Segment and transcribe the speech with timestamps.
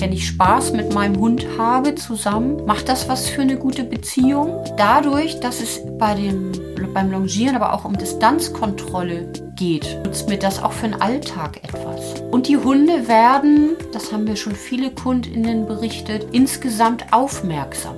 [0.00, 4.64] Wenn ich Spaß mit meinem Hund habe zusammen, macht das was für eine gute Beziehung.
[4.78, 6.52] Dadurch, dass es bei dem,
[6.94, 12.22] beim Longieren aber auch um Distanzkontrolle geht, nutzt mir das auch für den Alltag etwas.
[12.30, 17.96] Und die Hunde werden, das haben mir schon viele KundInnen berichtet, insgesamt aufmerksam.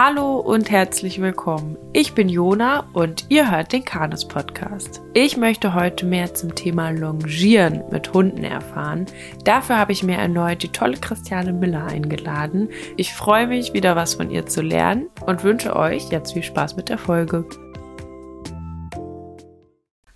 [0.00, 1.76] Hallo und herzlich willkommen.
[1.92, 5.02] Ich bin Jona und ihr hört den Kanus Podcast.
[5.12, 9.06] Ich möchte heute mehr zum Thema Longieren mit Hunden erfahren.
[9.42, 12.68] Dafür habe ich mir erneut die tolle Christiane Miller eingeladen.
[12.96, 16.76] Ich freue mich, wieder was von ihr zu lernen und wünsche euch jetzt viel Spaß
[16.76, 17.44] mit der Folge.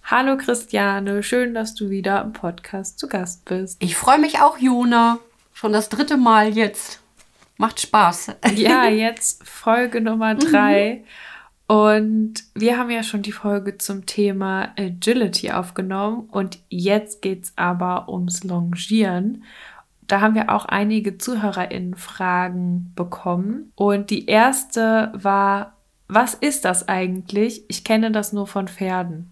[0.05, 3.83] Hallo Christiane, schön, dass du wieder im Podcast zu Gast bist.
[3.83, 5.19] Ich freue mich auch, Jona.
[5.53, 7.02] Schon das dritte Mal jetzt.
[7.57, 8.37] Macht Spaß.
[8.55, 11.05] Ja, jetzt Folge Nummer drei.
[11.67, 17.53] Und wir haben ja schon die Folge zum Thema Agility aufgenommen und jetzt geht es
[17.57, 19.45] aber ums Longieren.
[20.07, 23.73] Da haben wir auch einige ZuhörerInnen-Fragen bekommen.
[23.75, 27.65] Und die erste war, was ist das eigentlich?
[27.69, 29.32] Ich kenne das nur von Pferden.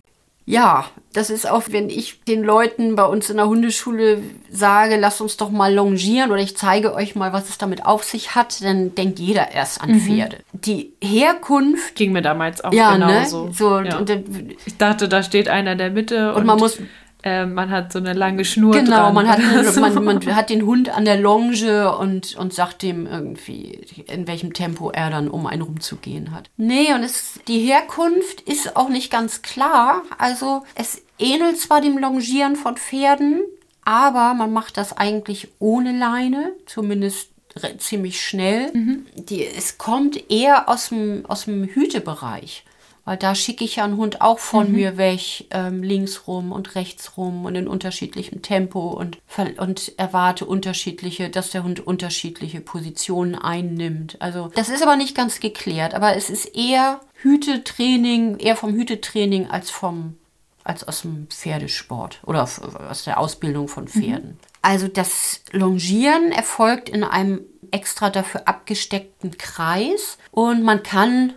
[0.51, 5.21] Ja, das ist auch, wenn ich den Leuten bei uns in der Hundeschule sage, lasst
[5.21, 8.63] uns doch mal longieren oder ich zeige euch mal, was es damit auf sich hat,
[8.63, 10.01] dann denkt jeder erst an mhm.
[10.01, 10.39] Pferde.
[10.53, 13.47] Die Herkunft ging mir damals auch ja, genauso.
[13.47, 13.53] Ne?
[13.53, 13.99] So, ja.
[13.99, 16.79] und, und, ich dachte, da steht einer in der Mitte und, und man muss
[17.23, 19.15] äh, man hat so eine lange Schnur genau, dran.
[19.15, 19.39] man hat,
[19.79, 24.27] eine, man, man hat den Hund an der Longe und, und sagt dem irgendwie, in
[24.27, 26.51] welchem Tempo er dann um einen rumzugehen hat.
[26.57, 30.03] Nee, und es, die Herkunft ist auch nicht ganz klar.
[30.19, 33.43] Also es ähnelt zwar dem Longieren von Pferden,
[33.85, 37.31] aber man macht das eigentlich ohne Leine, zumindest
[37.79, 38.71] ziemlich schnell.
[38.73, 39.07] Mhm.
[39.17, 42.65] Die, es kommt eher aus dem, aus dem Hütebereich.
[43.05, 44.77] Weil da schicke ich ja einen Hund auch von mhm.
[44.77, 49.19] mir weg, ähm, links rum und rechts rum und in unterschiedlichem Tempo und,
[49.59, 54.17] und erwarte unterschiedliche, dass der Hund unterschiedliche Positionen einnimmt.
[54.21, 59.49] Also das ist aber nicht ganz geklärt, aber es ist eher Hütetraining, eher vom Hütetraining
[59.51, 60.17] als vom
[60.63, 63.89] als aus dem Pferdesport oder aus der Ausbildung von mhm.
[63.89, 64.29] Pferden.
[64.31, 64.39] Mhm.
[64.63, 71.35] Also das Longieren erfolgt in einem extra dafür abgesteckten Kreis und man kann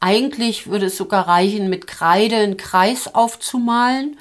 [0.00, 4.16] eigentlich würde es sogar reichen, mit Kreide einen Kreis aufzumalen.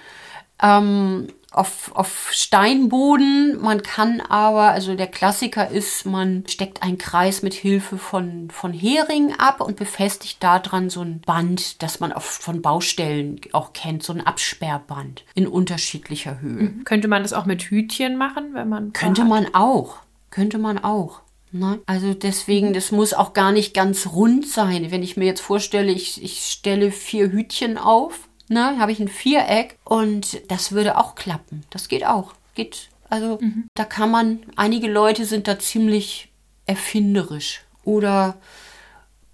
[0.62, 3.59] Ähm, auf, auf Steinboden.
[3.59, 8.72] Man kann aber, also der Klassiker ist, man steckt einen Kreis mit Hilfe von, von
[8.72, 14.03] Hering ab und befestigt daran so ein Band, das man auf, von Baustellen auch kennt,
[14.03, 16.63] so ein Absperrband in unterschiedlicher Höhe.
[16.63, 16.84] Mhm.
[16.84, 18.94] Könnte man das auch mit Hütchen machen, wenn man.
[18.94, 19.97] Könnte man auch.
[20.29, 21.22] Könnte man auch.
[21.52, 21.80] Ne?
[21.86, 24.92] Also deswegen, das muss auch gar nicht ganz rund sein.
[24.92, 29.08] Wenn ich mir jetzt vorstelle, ich, ich stelle vier Hütchen auf, ne, habe ich ein
[29.08, 31.64] Viereck und das würde auch klappen.
[31.70, 32.34] Das geht auch.
[32.54, 32.90] Geht.
[33.09, 33.68] Also mhm.
[33.74, 36.30] da kann man, einige Leute sind da ziemlich
[36.68, 37.62] erfinderisch.
[37.84, 38.38] Oder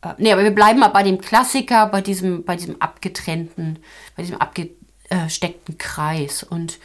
[0.01, 3.79] äh, nee, aber wir bleiben mal bei dem Klassiker, bei diesem, bei diesem abgetrennten,
[4.15, 6.43] bei diesem abgesteckten Kreis.
[6.43, 6.79] Und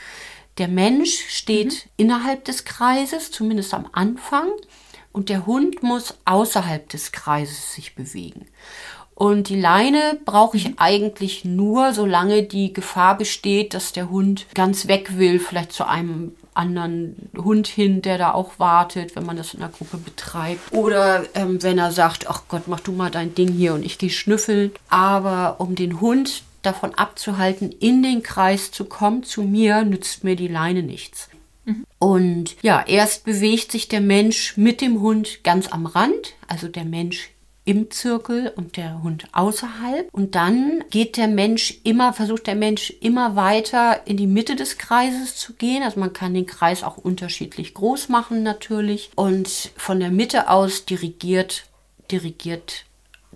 [0.59, 1.91] der Mensch steht mhm.
[1.99, 4.49] innerhalb des Kreises, zumindest am Anfang
[5.13, 8.47] und der Hund muss außerhalb des Kreises sich bewegen.
[9.15, 14.89] Und die Leine brauche ich eigentlich nur, solange die Gefahr besteht, dass der Hund ganz
[14.89, 19.53] weg will, vielleicht zu einem anderen Hund hin, der da auch wartet, wenn man das
[19.53, 20.73] in der Gruppe betreibt.
[20.73, 23.99] Oder ähm, wenn er sagt, ach Gott, mach du mal dein Ding hier und ich
[23.99, 24.73] gehe schnüffeln.
[24.89, 30.35] Aber um den Hund davon abzuhalten, in den Kreis zu kommen, zu mir, nützt mir
[30.35, 31.29] die Leine nichts.
[32.01, 36.87] Und ja, erst bewegt sich der Mensch mit dem Hund ganz am Rand, also der
[36.87, 37.31] Mensch
[37.67, 40.09] im Zirkel und der Hund außerhalb.
[40.11, 44.79] Und dann geht der Mensch immer, versucht der Mensch immer weiter in die Mitte des
[44.79, 45.83] Kreises zu gehen.
[45.83, 49.11] Also man kann den Kreis auch unterschiedlich groß machen natürlich.
[49.15, 51.67] Und von der Mitte aus dirigiert,
[52.11, 52.87] dirigiert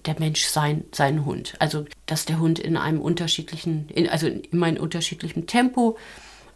[0.07, 1.55] der Mensch sein, seinen Hund.
[1.59, 5.97] Also dass der Hund in einem unterschiedlichen, in, also immer in unterschiedlichem Tempo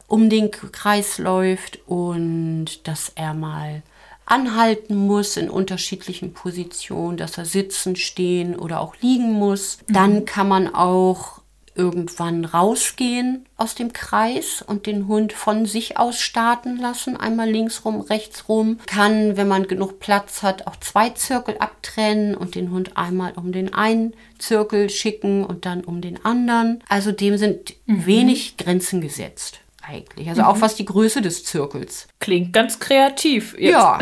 [0.08, 3.82] um den Kreis läuft und dass er mal
[4.26, 9.78] anhalten muss in unterschiedlichen Positionen, dass er sitzen, stehen oder auch liegen muss.
[9.86, 9.92] Mhm.
[9.92, 11.38] Dann kann man auch
[11.74, 17.84] irgendwann rausgehen aus dem Kreis und den Hund von sich aus starten lassen, einmal links
[17.84, 18.78] rum, rechts rum.
[18.86, 23.52] Kann, wenn man genug Platz hat, auch zwei Zirkel abtrennen und den Hund einmal um
[23.52, 26.82] den einen Zirkel schicken und dann um den anderen.
[26.88, 28.06] Also dem sind mhm.
[28.06, 30.28] wenig Grenzen gesetzt eigentlich.
[30.28, 30.48] Also mhm.
[30.48, 32.08] auch was die Größe des Zirkels.
[32.20, 33.54] Klingt ganz kreativ.
[33.58, 33.72] Jetzt.
[33.72, 33.98] Ja.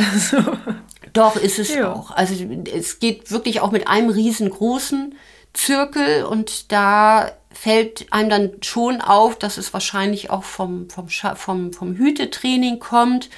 [1.13, 1.93] Doch, ist es ja.
[1.93, 2.11] auch.
[2.11, 2.35] Also
[2.75, 5.15] es geht wirklich auch mit einem riesengroßen
[5.55, 11.73] Zirkel und da fällt einem dann schon auf, dass es wahrscheinlich auch vom, vom, vom,
[11.73, 13.31] vom Hütetraining kommt,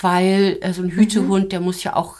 [0.00, 1.48] weil äh, so ein Hütehund, mhm.
[1.48, 2.18] der muss ja auch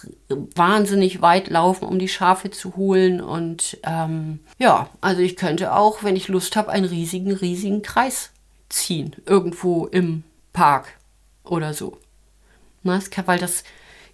[0.56, 3.20] wahnsinnig weit laufen, um die Schafe zu holen.
[3.20, 8.32] Und ähm, ja, also ich könnte auch, wenn ich Lust habe, einen riesigen, riesigen Kreis
[8.68, 10.88] ziehen, irgendwo im Park
[11.44, 11.98] oder so.
[12.82, 13.64] Na, kann, weil das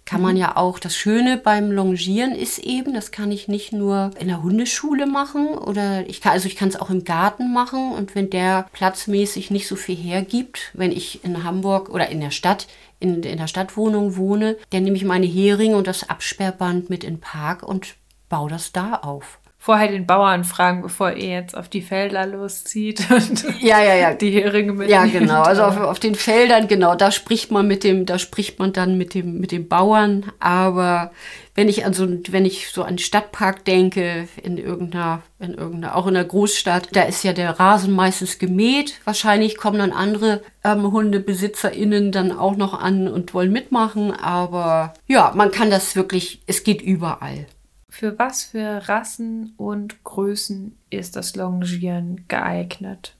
[0.05, 0.41] kann man mhm.
[0.41, 4.43] ja auch, das Schöne beim Longieren ist eben, das kann ich nicht nur in der
[4.43, 8.29] Hundeschule machen oder ich kann, also ich kann es auch im Garten machen und wenn
[8.29, 12.67] der platzmäßig nicht so viel hergibt, wenn ich in Hamburg oder in der Stadt,
[12.99, 17.15] in, in der Stadtwohnung wohne, dann nehme ich meine Heringe und das Absperrband mit in
[17.15, 17.95] den Park und
[18.29, 23.03] baue das da auf vorher den Bauern fragen, bevor ihr jetzt auf die Felder loszieht
[23.09, 24.13] und ja, ja, ja.
[24.13, 24.89] die Heringe mit.
[24.91, 25.41] Ja, genau.
[25.41, 28.95] Also auf, auf, den Feldern, genau, da spricht man mit dem, da spricht man dann
[28.95, 30.31] mit dem, mit dem Bauern.
[30.39, 31.09] Aber
[31.55, 36.05] wenn ich an so, wenn ich so an Stadtpark denke, in irgendeiner, in irgendeiner, auch
[36.05, 39.01] in der Großstadt, da ist ja der Rasen meistens gemäht.
[39.03, 44.11] Wahrscheinlich kommen dann andere ähm, HundebesitzerInnen dann auch noch an und wollen mitmachen.
[44.11, 47.47] Aber ja, man kann das wirklich, es geht überall.
[47.97, 53.15] Für was für Rassen und Größen ist das Longieren geeignet?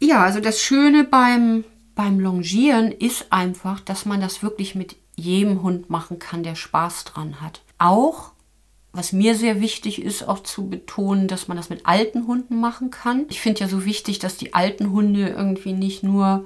[0.00, 1.62] Ja, also das Schöne beim,
[1.94, 7.04] beim Longieren ist einfach, dass man das wirklich mit jedem Hund machen kann, der Spaß
[7.04, 7.62] dran hat.
[7.78, 8.32] Auch,
[8.90, 12.90] was mir sehr wichtig ist, auch zu betonen, dass man das mit alten Hunden machen
[12.90, 13.26] kann.
[13.30, 16.44] Ich finde ja so wichtig, dass die alten Hunde irgendwie nicht nur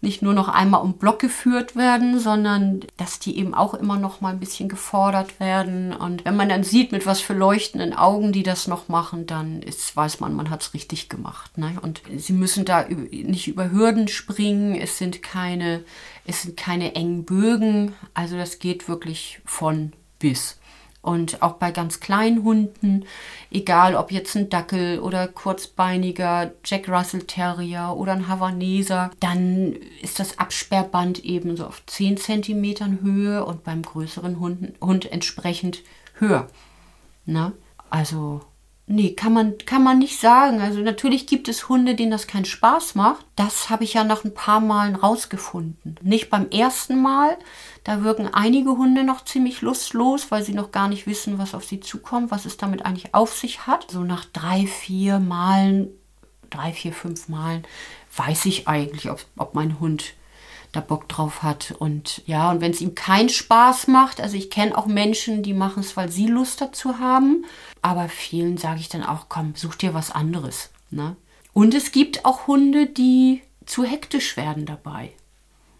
[0.00, 4.20] nicht nur noch einmal um Block geführt werden, sondern dass die eben auch immer noch
[4.20, 5.92] mal ein bisschen gefordert werden.
[5.92, 9.60] Und wenn man dann sieht, mit was für leuchtenden Augen die das noch machen, dann
[9.60, 11.58] ist, weiß man, man hat es richtig gemacht.
[11.58, 11.76] Ne?
[11.82, 14.76] Und sie müssen da nicht über Hürden springen.
[14.76, 15.82] Es sind keine,
[16.24, 17.94] es sind keine engen Bögen.
[18.14, 20.57] Also das geht wirklich von bis.
[21.00, 23.04] Und auch bei ganz kleinen Hunden,
[23.50, 30.18] egal ob jetzt ein Dackel oder kurzbeiniger Jack Russell Terrier oder ein Havaneser, dann ist
[30.18, 35.82] das Absperrband eben so auf 10 cm Höhe und beim größeren Hund, Hund entsprechend
[36.14, 36.48] höher.
[37.24, 37.52] Na?
[37.90, 38.42] Also
[38.90, 40.62] Nee, kann man, kann man nicht sagen.
[40.62, 43.26] Also natürlich gibt es Hunde, denen das keinen Spaß macht.
[43.36, 45.96] Das habe ich ja nach ein paar Malen rausgefunden.
[46.00, 47.36] Nicht beim ersten Mal.
[47.84, 51.66] Da wirken einige Hunde noch ziemlich lustlos, weil sie noch gar nicht wissen, was auf
[51.66, 53.90] sie zukommt, was es damit eigentlich auf sich hat.
[53.90, 55.88] So nach drei, vier Malen,
[56.48, 57.64] drei, vier, fünf Malen
[58.16, 60.14] weiß ich eigentlich, ob, ob mein Hund
[60.72, 61.74] da Bock drauf hat.
[61.78, 65.54] Und ja, und wenn es ihm keinen Spaß macht, also ich kenne auch Menschen, die
[65.54, 67.44] machen es, weil sie Lust dazu haben.
[67.82, 70.70] Aber vielen sage ich dann auch, komm, such dir was anderes.
[70.90, 71.16] Ne?
[71.52, 75.12] Und es gibt auch Hunde, die zu hektisch werden dabei.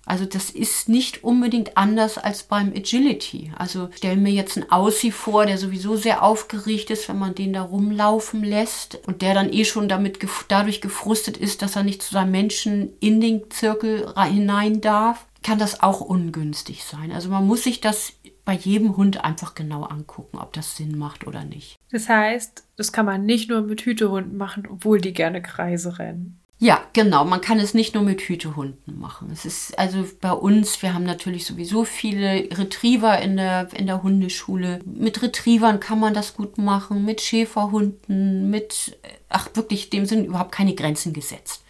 [0.09, 3.53] Also das ist nicht unbedingt anders als beim Agility.
[3.57, 7.53] Also stell mir jetzt einen Aussie vor, der sowieso sehr aufgeregt ist, wenn man den
[7.53, 10.19] da rumlaufen lässt und der dann eh schon damit
[10.49, 15.59] dadurch gefrustet ist, dass er nicht zu seinem Menschen in den Zirkel hinein darf, kann
[15.59, 17.13] das auch ungünstig sein.
[17.13, 18.15] Also man muss sich das
[18.45, 21.77] bei jedem Hund einfach genau angucken, ob das Sinn macht oder nicht.
[21.91, 26.38] Das heißt, das kann man nicht nur mit Hütehunden machen, obwohl die gerne Kreise rennen.
[26.61, 27.25] Ja, genau.
[27.25, 29.31] Man kann es nicht nur mit Hütehunden machen.
[29.33, 34.03] Es ist also bei uns, wir haben natürlich sowieso viele Retriever in der, in der
[34.03, 34.81] Hundeschule.
[34.85, 40.51] Mit Retrievern kann man das gut machen, mit Schäferhunden, mit, ach wirklich, dem sind überhaupt
[40.51, 41.63] keine Grenzen gesetzt.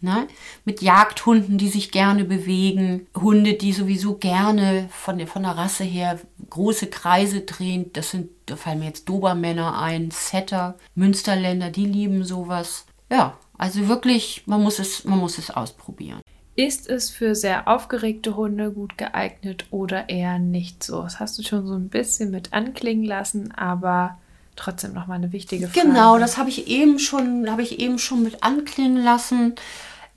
[0.00, 0.26] Ne?
[0.64, 5.84] Mit Jagdhunden, die sich gerne bewegen, Hunde, die sowieso gerne von der, von der Rasse
[5.84, 7.92] her große Kreise drehen.
[7.92, 12.86] Das sind, da fallen mir jetzt Dobermänner ein, Setter, Münsterländer, die lieben sowas.
[13.10, 16.22] Ja, also wirklich, man muss es, man muss es ausprobieren.
[16.56, 21.02] Ist es für sehr aufgeregte Hunde gut geeignet oder eher nicht so?
[21.02, 24.18] Das hast du schon so ein bisschen mit anklingen lassen, aber
[24.56, 25.88] trotzdem noch mal eine wichtige Frage.
[25.88, 29.54] Genau, das habe ich eben schon, habe ich eben schon mit anklingen lassen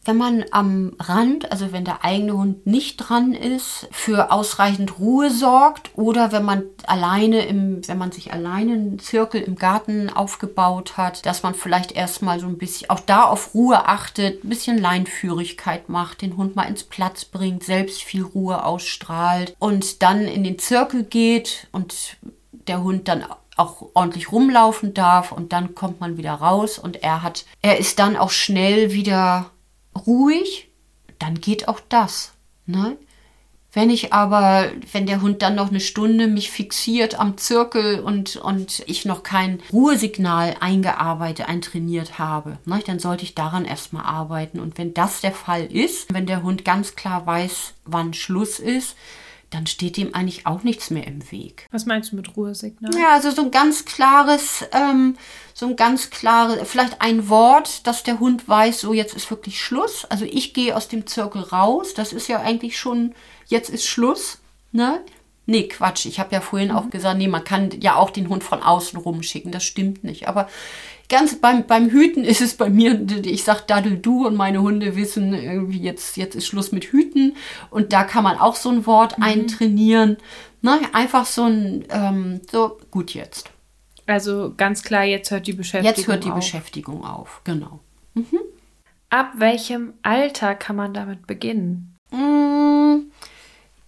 [0.05, 5.29] wenn man am Rand, also wenn der eigene Hund nicht dran ist, für ausreichend Ruhe
[5.29, 10.97] sorgt oder wenn man alleine im, wenn man sich alleine einen Zirkel im Garten aufgebaut
[10.97, 14.77] hat, dass man vielleicht erstmal so ein bisschen auch da auf Ruhe achtet, ein bisschen
[14.77, 20.43] Leinführigkeit macht, den Hund mal ins Platz bringt, selbst viel Ruhe ausstrahlt und dann in
[20.43, 22.17] den Zirkel geht und
[22.67, 27.21] der Hund dann auch ordentlich rumlaufen darf und dann kommt man wieder raus und er
[27.21, 29.51] hat, er ist dann auch schnell wieder
[30.05, 30.69] ruhig,
[31.19, 32.33] dann geht auch das.
[32.65, 32.97] Ne?
[33.75, 38.35] Wenn ich aber, wenn der Hund dann noch eine Stunde mich fixiert am Zirkel und,
[38.35, 44.59] und ich noch kein Ruhesignal eingearbeitet, eintrainiert habe, ne, dann sollte ich daran erstmal arbeiten.
[44.59, 48.95] Und wenn das der Fall ist, wenn der Hund ganz klar weiß, wann Schluss ist,
[49.53, 51.67] dann steht dem eigentlich auch nichts mehr im Weg.
[51.71, 52.95] Was meinst du mit Ruhesignal?
[52.99, 55.15] Ja, also so ein ganz klares, ähm,
[55.53, 59.61] so ein ganz klares, vielleicht ein Wort, dass der Hund weiß, so jetzt ist wirklich
[59.61, 60.05] Schluss.
[60.05, 61.93] Also ich gehe aus dem Zirkel raus.
[61.93, 63.13] Das ist ja eigentlich schon,
[63.47, 64.39] jetzt ist Schluss.
[64.71, 65.01] Ne?
[65.45, 66.05] Nee, Quatsch.
[66.05, 66.75] Ich habe ja vorhin mhm.
[66.75, 69.51] auch gesagt, nee, man kann ja auch den Hund von außen rumschicken.
[69.51, 70.27] Das stimmt nicht.
[70.27, 70.47] Aber
[71.09, 74.95] ganz beim, beim Hüten ist es bei mir, ich sag Daddel du und meine Hunde
[74.95, 77.35] wissen irgendwie jetzt, jetzt ist Schluss mit Hüten.
[77.69, 79.23] Und da kann man auch so ein Wort mhm.
[79.23, 80.17] eintrainieren.
[80.61, 80.79] Ne?
[80.93, 83.51] Einfach so ein, ähm, so, gut jetzt.
[84.05, 85.97] Also ganz klar, jetzt hört die Beschäftigung auf.
[85.97, 86.35] Jetzt hört die auf.
[86.35, 87.79] Beschäftigung auf, genau.
[88.13, 88.39] Mhm.
[89.09, 91.95] Ab welchem Alter kann man damit beginnen?
[92.11, 93.11] Mm,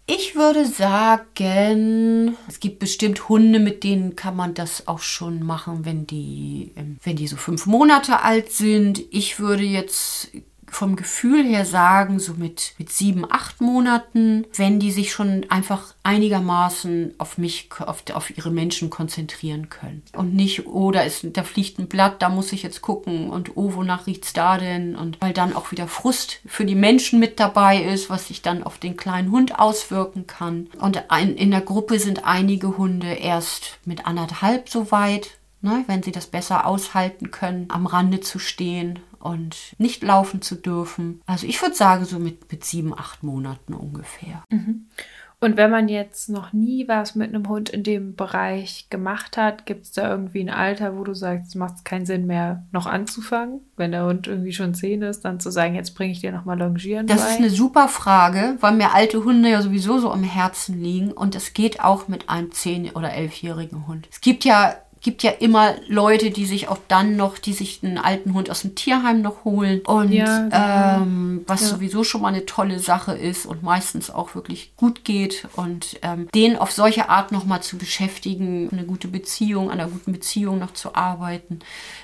[0.08, 5.84] ich würde sagen, es gibt bestimmt Hunde, mit denen kann man das auch schon machen,
[5.84, 9.02] wenn die, ähm, wenn die so fünf Monate alt sind.
[9.12, 10.30] Ich würde jetzt
[10.68, 15.94] vom Gefühl her sagen, so mit, mit sieben, acht Monaten, wenn die sich schon einfach
[16.04, 20.04] einigermaßen auf mich, auf, auf ihre Menschen konzentrieren können.
[20.14, 23.56] Und nicht, oh, da, ist, da fliegt ein Blatt, da muss ich jetzt gucken und
[23.56, 24.96] oh, wonach riecht es da denn?
[24.96, 28.64] Und weil dann auch wieder Frust für die Menschen mit dabei ist, was sich dann
[28.64, 30.68] auf den kleinen Hund auswirken kann.
[30.80, 35.32] Und ein, in der Gruppe sind einige Hunde erst mit anderthalb so weit,
[35.62, 40.56] ne, wenn sie das besser aushalten können, am Rande zu stehen und nicht laufen zu
[40.56, 41.22] dürfen.
[41.26, 44.44] Also ich würde sagen, so mit, mit sieben, acht Monaten ungefähr.
[44.52, 44.86] Mhm.
[45.42, 49.66] Und wenn man jetzt noch nie was mit einem Hund in dem Bereich gemacht hat,
[49.66, 52.86] gibt es da irgendwie ein Alter, wo du sagst, es macht keinen Sinn mehr, noch
[52.86, 53.60] anzufangen?
[53.76, 56.58] Wenn der Hund irgendwie schon zehn ist, dann zu sagen, jetzt bringe ich dir nochmal
[56.58, 57.32] Longieren Das bei?
[57.32, 61.36] ist eine super Frage, weil mir alte Hunde ja sowieso so am Herzen liegen und
[61.36, 64.08] es geht auch mit einem zehn- oder elfjährigen Hund.
[64.12, 68.00] Es gibt ja gibt ja immer Leute, die sich auch dann noch, die sich einen
[68.00, 69.82] alten Hund aus dem Tierheim noch holen.
[69.82, 71.04] Und ja, genau.
[71.04, 71.68] ähm, was ja.
[71.68, 75.48] sowieso schon mal eine tolle Sache ist und meistens auch wirklich gut geht.
[75.56, 79.92] Und ähm, den auf solche Art noch mal zu beschäftigen, eine gute Beziehung, an einer
[79.92, 81.60] guten Beziehung noch zu arbeiten,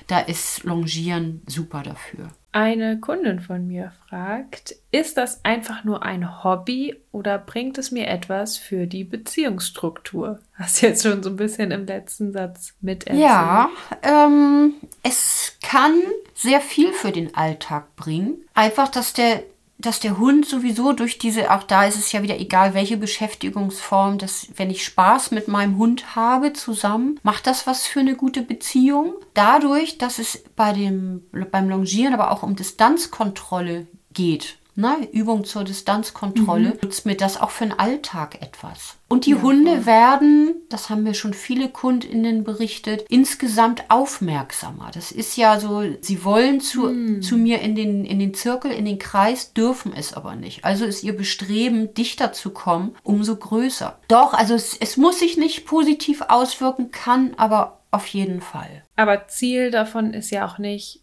[0.06, 2.30] da ist Longieren super dafür.
[2.54, 8.08] Eine Kundin von mir fragt, ist das einfach nur ein Hobby oder bringt es mir
[8.08, 10.38] etwas für die Beziehungsstruktur?
[10.52, 13.22] Hast du jetzt schon so ein bisschen im letzten Satz miterzählt.
[13.22, 13.70] Ja,
[14.02, 15.94] ähm, es kann
[16.34, 18.36] sehr viel für den Alltag bringen.
[18.52, 19.42] Einfach, dass der
[19.82, 24.18] dass der Hund sowieso durch diese, auch da ist es ja wieder egal, welche Beschäftigungsform,
[24.18, 28.42] dass wenn ich Spaß mit meinem Hund habe zusammen, macht das was für eine gute
[28.42, 29.14] Beziehung.
[29.34, 35.64] Dadurch, dass es bei dem, beim Longieren aber auch um Distanzkontrolle geht, ne, Übung zur
[35.64, 36.78] Distanzkontrolle, mhm.
[36.82, 38.96] nutzt mir das auch für den Alltag etwas.
[39.08, 39.86] Und die ja, Hunde voll.
[39.86, 44.90] werden, das haben mir schon viele KundInnen berichtet, insgesamt aufmerksamer.
[44.94, 47.20] Das ist ja so, sie wollen zu, mhm.
[47.20, 50.64] zu mir in den, in den Zirkel, in den Kreis, dürfen es aber nicht.
[50.64, 53.98] Also ist ihr Bestreben, dichter zu kommen, umso größer.
[54.08, 58.82] Doch, also es, es muss sich nicht positiv auswirken, kann aber auf jeden Fall.
[58.96, 61.01] Aber Ziel davon ist ja auch nicht,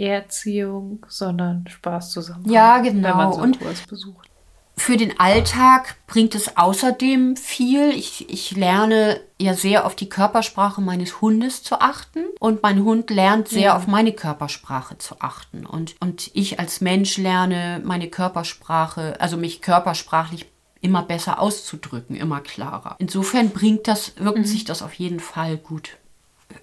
[0.00, 2.48] Erziehung, sondern Spaß zusammen.
[2.48, 3.08] Ja, genau.
[3.08, 4.30] Wenn man so und Kurs besucht.
[4.76, 7.90] Für den Alltag bringt es außerdem viel.
[7.90, 13.10] Ich, ich lerne ja sehr auf die Körpersprache meines Hundes zu achten und mein Hund
[13.10, 13.76] lernt sehr ja.
[13.76, 15.66] auf meine Körpersprache zu achten.
[15.66, 20.46] Und, und ich als Mensch lerne meine Körpersprache, also mich körpersprachlich
[20.80, 22.96] immer besser auszudrücken, immer klarer.
[22.98, 24.44] Insofern bringt das, wirkt mhm.
[24.46, 25.98] sich das auf jeden Fall gut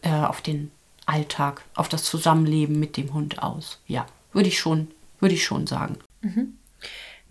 [0.01, 0.71] äh, auf den
[1.07, 3.81] Alltag, auf das Zusammenleben mit dem Hund aus.
[3.87, 5.97] Ja, würde ich schon, würde ich schon sagen.
[6.21, 6.57] Mhm.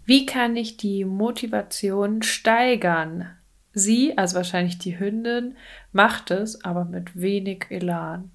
[0.05, 3.31] Wie kann ich die Motivation steigern?
[3.73, 5.57] Sie, also wahrscheinlich die Hündin,
[5.93, 8.31] macht es, aber mit wenig Elan.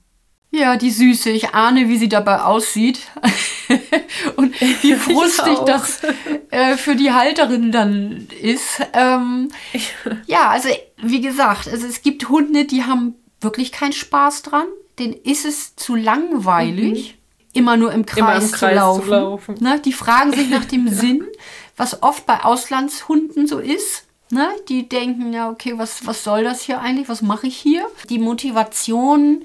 [0.52, 1.30] Ja, die Süße.
[1.30, 3.00] Ich ahne, wie sie dabei aussieht.
[4.36, 6.02] und wie frustig das
[6.52, 8.82] äh, für die Halterin dann ist.
[8.94, 9.50] Ähm,
[10.28, 10.70] ja, also
[11.02, 14.68] wie gesagt, also es gibt Hunde, die haben wirklich keinen Spaß dran
[15.02, 17.60] denen ist es zu langweilig, mhm.
[17.60, 19.04] immer nur im Kreis, im Kreis zu laufen.
[19.04, 19.56] Zu laufen.
[19.60, 19.80] Ne?
[19.84, 20.88] Die fragen sich nach dem.
[20.92, 21.26] Sinn,
[21.78, 24.06] was oft bei Auslandshunden so ist.
[24.30, 24.48] Ne?
[24.70, 27.10] Die denken, ja, okay, was, was soll das hier eigentlich?
[27.10, 27.86] Was mache ich hier?
[28.10, 29.44] Die Motivation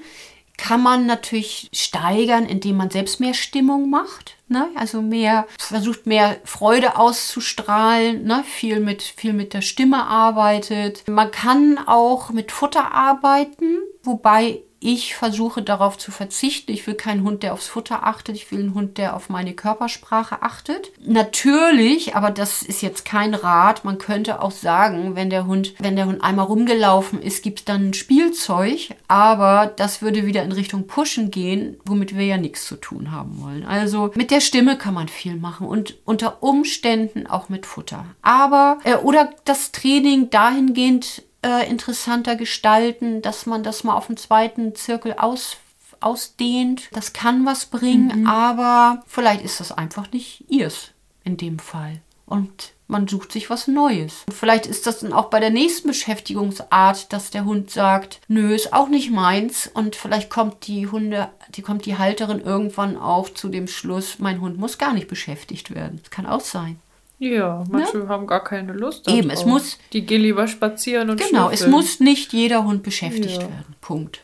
[0.57, 4.37] kann man natürlich steigern, indem man selbst mehr Stimmung macht.
[4.47, 4.67] Ne?
[4.75, 8.43] Also mehr, versucht mehr Freude auszustrahlen, ne?
[8.43, 11.03] viel, mit, viel mit der Stimme arbeitet.
[11.07, 16.71] Man kann auch mit Futter arbeiten, wobei ich versuche darauf zu verzichten.
[16.71, 18.35] Ich will keinen Hund, der aufs Futter achtet.
[18.35, 20.91] Ich will einen Hund, der auf meine Körpersprache achtet.
[21.03, 23.85] Natürlich, aber das ist jetzt kein Rat.
[23.85, 27.65] Man könnte auch sagen, wenn der Hund, wenn der Hund einmal rumgelaufen ist, gibt es
[27.65, 28.95] dann ein Spielzeug.
[29.07, 33.41] Aber das würde wieder in Richtung Pushen gehen, womit wir ja nichts zu tun haben
[33.41, 33.65] wollen.
[33.65, 38.05] Also mit der Stimme kann man viel machen und unter Umständen auch mit Futter.
[38.21, 44.17] Aber, äh, oder das Training dahingehend äh, interessanter gestalten, dass man das mal auf dem
[44.17, 45.57] zweiten Zirkel aus,
[46.01, 46.89] ausdehnt.
[46.91, 48.27] Das kann was bringen, mhm.
[48.27, 50.91] aber vielleicht ist das einfach nicht ihrs
[51.23, 52.01] in dem Fall.
[52.25, 54.23] Und man sucht sich was Neues.
[54.27, 58.53] Und vielleicht ist das dann auch bei der nächsten Beschäftigungsart, dass der Hund sagt, nö,
[58.53, 59.69] ist auch nicht meins.
[59.73, 64.41] Und vielleicht kommt die Hunde, die kommt die Halterin irgendwann auch zu dem Schluss, mein
[64.41, 65.99] Hund muss gar nicht beschäftigt werden.
[66.01, 66.79] Das kann auch sein.
[67.19, 68.07] Ja, manche ne?
[68.09, 69.09] haben gar keine Lust.
[69.09, 69.79] Eben, es muss.
[69.93, 71.53] Die gehen lieber spazieren und Genau, schnüffeln.
[71.53, 73.41] es muss nicht jeder Hund beschäftigt ja.
[73.41, 73.75] werden.
[73.81, 74.21] Punkt.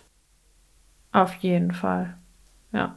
[1.12, 2.18] Auf jeden Fall.
[2.72, 2.96] Ja.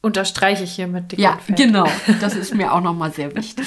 [0.00, 1.86] Unterstreiche ich hier mit dicken Ja, genau.
[2.20, 3.66] Das ist mir auch nochmal sehr wichtig.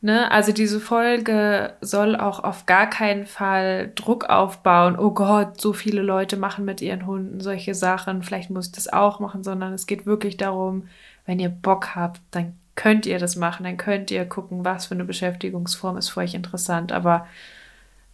[0.00, 4.96] Ne, also diese Folge soll auch auf gar keinen Fall Druck aufbauen.
[4.96, 8.22] Oh Gott, so viele Leute machen mit ihren Hunden solche Sachen.
[8.22, 10.88] Vielleicht muss ich das auch machen, sondern es geht wirklich darum,
[11.26, 14.94] wenn ihr Bock habt, dann könnt ihr das machen, dann könnt ihr gucken, was für
[14.94, 17.26] eine Beschäftigungsform ist für euch interessant, aber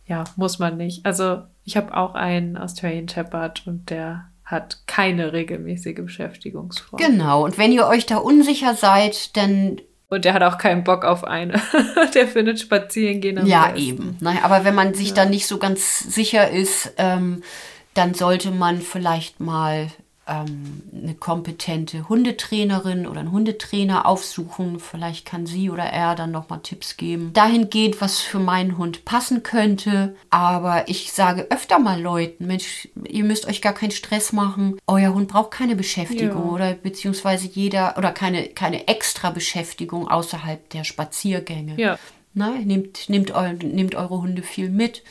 [0.07, 1.05] ja, muss man nicht.
[1.05, 6.99] Also ich habe auch einen Australian Shepherd und der hat keine regelmäßige Beschäftigungsform.
[6.99, 11.05] Genau, und wenn ihr euch da unsicher seid, dann und der hat auch keinen Bock
[11.05, 11.61] auf eine.
[12.15, 13.87] der findet spazieren gehen am Ja, besten.
[13.87, 14.17] eben.
[14.21, 15.15] Nein, aber wenn man sich ja.
[15.17, 17.43] da nicht so ganz sicher ist, ähm,
[17.93, 19.89] dann sollte man vielleicht mal
[20.27, 24.81] ähm, eine kompetente Hundetrainerin oder einen Hundetrainer aufsuchen.
[24.81, 27.33] Vielleicht kann sie oder er dann nochmal Tipps geben.
[27.33, 30.17] Dahingehend, was für meinen Hund passen könnte.
[30.31, 34.79] Aber ich sage öfter mal Leuten, Mensch, ihr müsst euch gar keinen Stress machen.
[34.87, 36.53] Euer Hund braucht keine Beschäftigung ja.
[36.53, 41.75] oder beziehungsweise jeder oder keine, keine extra Beschäftigung außerhalb der Spaziergänge.
[41.77, 41.99] Ja.
[42.33, 45.03] Na, nehmt, nehmt, eu, nehmt eure Hunde viel mit,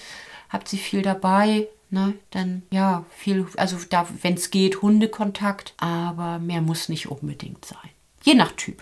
[0.49, 6.39] habt sie viel dabei, Ne, dann ja, viel, also da, wenn es geht, Hundekontakt, aber
[6.39, 7.87] mehr muss nicht unbedingt sein.
[8.23, 8.81] Je nach Typ.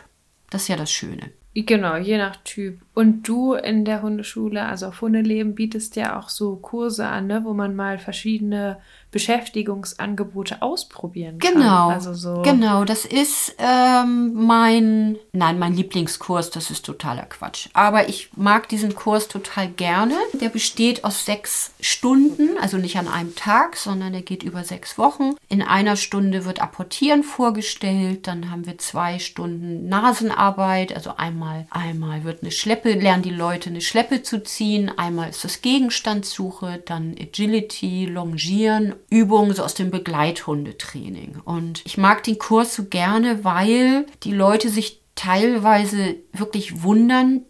[0.50, 1.30] Das ist ja das Schöne.
[1.54, 2.80] Genau, je nach Typ.
[2.94, 7.42] Und du in der Hundeschule, also auf Hundeleben, bietest ja auch so Kurse an, ne,
[7.46, 8.80] wo man mal verschiedene
[9.12, 11.54] Beschäftigungsangebote ausprobieren kann.
[11.54, 12.86] Genau, also so genau.
[12.86, 16.50] Das ist ähm, mein, nein, mein Lieblingskurs.
[16.50, 17.68] Das ist totaler Quatsch.
[17.74, 20.16] Aber ich mag diesen Kurs total gerne.
[20.34, 24.98] Der besteht aus sechs Stunden, also nicht an einem Tag, sondern der geht über sechs
[24.98, 25.36] Wochen.
[25.50, 28.28] In einer Stunde wird Apportieren vorgestellt.
[28.28, 30.96] Dann haben wir zwei Stunden Nasenarbeit.
[30.96, 34.92] Also einmal, einmal wird eine Schleppe, lernen die Leute eine Schleppe zu ziehen.
[34.98, 41.40] Einmal ist das Gegenstandssuche, dann Agility, Longieren Übungen so aus dem Begleithundetraining.
[41.46, 47.42] Und ich mag den Kurs so gerne, weil die Leute sich teilweise wirklich wundern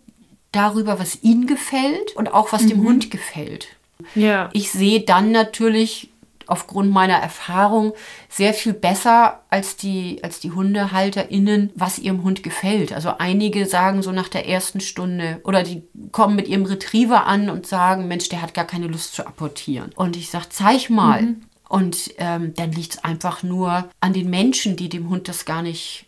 [0.51, 2.69] darüber, was ihnen gefällt und auch was mhm.
[2.69, 3.69] dem Hund gefällt.
[4.15, 4.49] Ja.
[4.53, 6.10] Ich sehe dann natürlich
[6.47, 7.93] aufgrund meiner Erfahrung
[8.29, 12.93] sehr viel besser als die, als die HundehalterInnen, was ihrem Hund gefällt.
[12.93, 17.49] Also einige sagen so nach der ersten Stunde oder die kommen mit ihrem Retriever an
[17.49, 19.91] und sagen, Mensch, der hat gar keine Lust zu apportieren.
[19.95, 21.21] Und ich sage, zeig mal.
[21.21, 21.41] Mhm.
[21.69, 25.61] Und ähm, dann liegt es einfach nur an den Menschen, die dem Hund das gar
[25.61, 26.05] nicht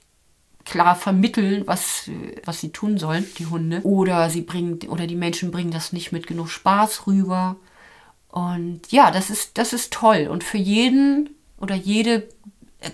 [0.66, 2.10] klar vermitteln, was,
[2.46, 3.82] was sie tun sollen, die Hunde.
[3.84, 7.56] Oder sie bringen, oder die Menschen bringen das nicht mit genug Spaß rüber.
[8.34, 10.28] Und ja, das ist, das ist toll.
[10.28, 12.28] Und für jeden oder jede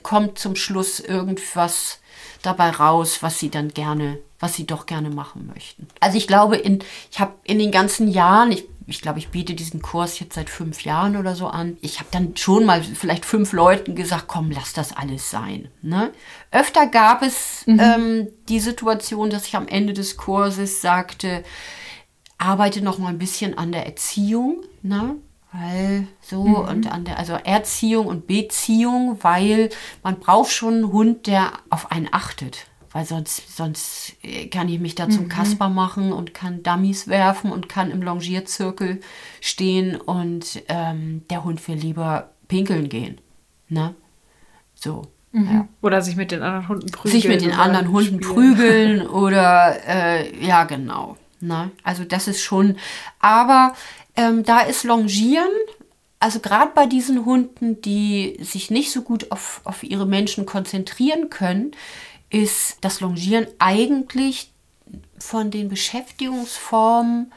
[0.04, 2.02] kommt zum Schluss irgendwas
[2.42, 5.88] dabei raus, was sie dann gerne, was sie doch gerne machen möchten.
[6.02, 9.54] Also ich glaube, in, ich habe in den ganzen Jahren, ich ich glaube, ich biete
[9.54, 11.78] diesen Kurs jetzt seit fünf Jahren oder so an.
[11.80, 15.70] Ich habe dann schon mal vielleicht fünf Leuten gesagt, komm, lass das alles sein.
[15.82, 16.12] Ne?
[16.52, 17.80] Öfter gab es mhm.
[17.80, 21.44] ähm, die Situation, dass ich am Ende des Kurses sagte,
[22.40, 24.64] arbeite noch mal ein bisschen an der Erziehung.
[24.82, 25.18] Ne?
[25.52, 26.56] Weil so mhm.
[26.56, 29.70] und an der, also Erziehung und Beziehung, weil
[30.04, 34.80] man braucht schon einen Hund, der auf einen achtet weil sonst, sonst äh, kann ich
[34.80, 35.12] mich da mhm.
[35.12, 39.00] zum Kasper machen und kann Dummies werfen und kann im Longierzirkel
[39.42, 43.22] stehen und ähm, der Hund will lieber pinkeln gehen.
[43.68, 43.94] Ne?
[44.74, 45.04] So.
[45.32, 45.48] Mhm.
[45.52, 45.68] Ja.
[45.82, 47.22] Oder sich mit den anderen Hunden prügeln.
[47.22, 48.56] Sich mit den anderen Hunden spielen.
[48.56, 51.18] prügeln oder äh, ja, genau.
[51.42, 51.70] Ne?
[51.84, 52.78] Also das ist schon,
[53.20, 53.74] aber
[54.20, 55.50] ähm, da ist Longieren
[56.20, 61.30] also gerade bei diesen Hunden, die sich nicht so gut auf, auf ihre Menschen konzentrieren
[61.30, 61.72] können,
[62.30, 64.52] ist das Longieren eigentlich
[65.18, 67.32] von den Beschäftigungsformen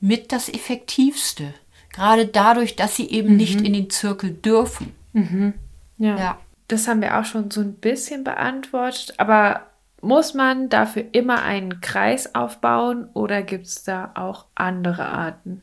[0.00, 1.54] mit das effektivste.
[1.92, 3.36] Gerade dadurch, dass sie eben mhm.
[3.36, 4.94] nicht in den Zirkel dürfen.
[5.12, 5.54] Mhm.
[5.98, 6.18] Ja.
[6.18, 6.38] ja.
[6.66, 9.66] Das haben wir auch schon so ein bisschen beantwortet, aber
[10.02, 15.62] muss man dafür immer einen Kreis aufbauen oder gibt es da auch andere Arten?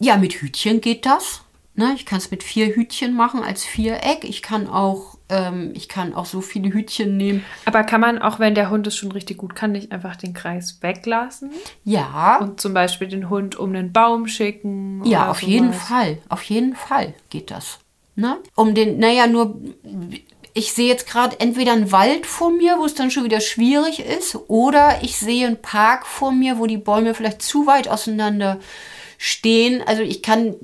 [0.00, 1.42] Ja, mit Hütchen geht das.
[1.78, 1.92] Ne?
[1.94, 4.24] Ich kann es mit vier Hütchen machen als Viereck.
[4.24, 7.44] Ich kann auch, ähm, ich kann auch so viele Hütchen nehmen.
[7.66, 10.34] Aber kann man, auch wenn der Hund es schon richtig gut kann, nicht einfach den
[10.34, 11.52] Kreis weglassen?
[11.84, 12.38] Ja.
[12.38, 15.04] Und zum Beispiel den Hund um einen Baum schicken?
[15.04, 15.52] Ja, auf sowas?
[15.52, 16.18] jeden Fall.
[16.28, 17.78] Auf jeden Fall geht das.
[18.16, 18.38] Ne?
[18.56, 19.60] Um den, naja, nur
[20.54, 24.00] ich sehe jetzt gerade entweder einen Wald vor mir, wo es dann schon wieder schwierig
[24.00, 28.58] ist, oder ich sehe einen Park vor mir, wo die Bäume vielleicht zu weit auseinander
[29.18, 29.82] stehen.
[29.86, 30.54] Also ich kann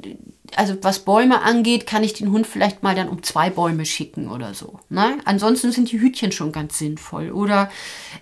[0.57, 4.29] also was Bäume angeht, kann ich den Hund vielleicht mal dann um zwei Bäume schicken
[4.29, 4.79] oder so.
[4.89, 5.19] Ne?
[5.25, 7.31] Ansonsten sind die Hütchen schon ganz sinnvoll.
[7.31, 7.71] Oder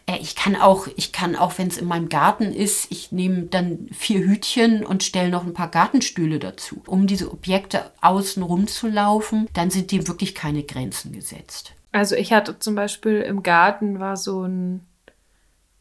[0.07, 3.43] äh, ich kann auch, ich kann auch, wenn es in meinem Garten ist, ich nehme
[3.43, 9.49] dann vier Hütchen und stelle noch ein paar Gartenstühle dazu, um diese Objekte außen rumzulaufen.
[9.53, 11.73] Dann sind dem wirklich keine Grenzen gesetzt.
[11.93, 14.87] Also ich hatte zum Beispiel im Garten war so ein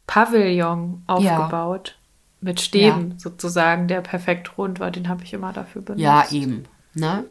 [0.07, 1.95] Pavillon aufgebaut.
[1.95, 2.00] Ja
[2.41, 3.19] mit Stäben ja.
[3.19, 4.91] sozusagen, der perfekt rund war.
[4.91, 6.03] Den habe ich immer dafür benutzt.
[6.03, 6.65] Ja, eben.
[6.93, 7.25] Ne?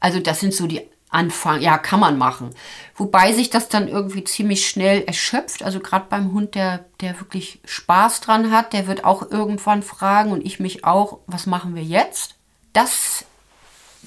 [0.00, 2.50] Also das sind so die Anfang, ja, kann man machen.
[2.96, 5.62] Wobei sich das dann irgendwie ziemlich schnell erschöpft.
[5.62, 10.32] Also gerade beim Hund, der, der wirklich Spaß dran hat, der wird auch irgendwann fragen
[10.32, 12.34] und ich mich auch, was machen wir jetzt?
[12.72, 13.24] Das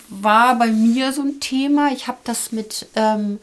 [0.10, 1.92] war bei mir so ein Thema.
[1.94, 3.40] Ich habe das mit ähm,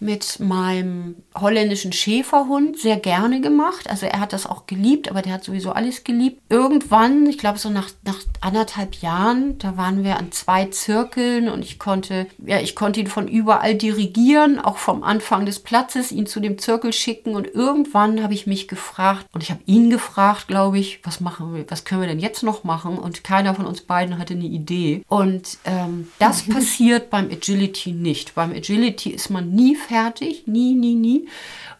[0.00, 3.88] mit meinem holländischen Schäferhund sehr gerne gemacht.
[3.88, 6.42] Also er hat das auch geliebt, aber der hat sowieso alles geliebt.
[6.48, 11.62] Irgendwann, ich glaube so nach, nach anderthalb Jahren, da waren wir an zwei Zirkeln und
[11.62, 16.26] ich konnte, ja, ich konnte ihn von überall dirigieren, auch vom Anfang des Platzes, ihn
[16.26, 17.34] zu dem Zirkel schicken.
[17.34, 21.54] Und irgendwann habe ich mich gefragt und ich habe ihn gefragt, glaube ich, was machen
[21.54, 22.98] wir, was können wir denn jetzt noch machen?
[22.98, 25.02] Und keiner von uns beiden hatte eine Idee.
[25.08, 28.34] Und ähm, das passiert beim Agility nicht.
[28.34, 31.28] Beim Agility ist man nie fertig, nie, nie, nie.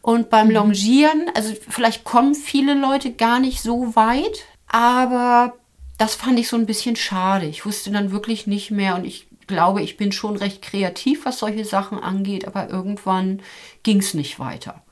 [0.02, 0.54] Und beim mhm.
[0.54, 5.54] Longieren, also vielleicht kommen viele Leute gar nicht so weit, aber
[5.98, 7.46] das fand ich so ein bisschen schade.
[7.46, 11.38] Ich wusste dann wirklich nicht mehr und ich glaube, ich bin schon recht kreativ, was
[11.38, 13.40] solche Sachen angeht, aber irgendwann
[13.82, 14.82] ging es nicht weiter.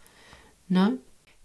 [0.68, 0.98] Ne?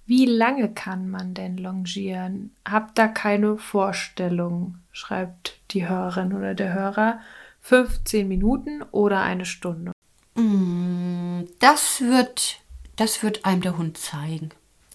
[0.05, 2.55] Wie lange kann man denn longieren?
[2.67, 7.19] Habt da keine Vorstellung, schreibt die Hörerin oder der Hörer.
[7.62, 9.91] 15 Minuten oder eine Stunde?
[10.36, 12.60] Mm, das wird,
[12.96, 14.50] das wird einem der Hund zeigen.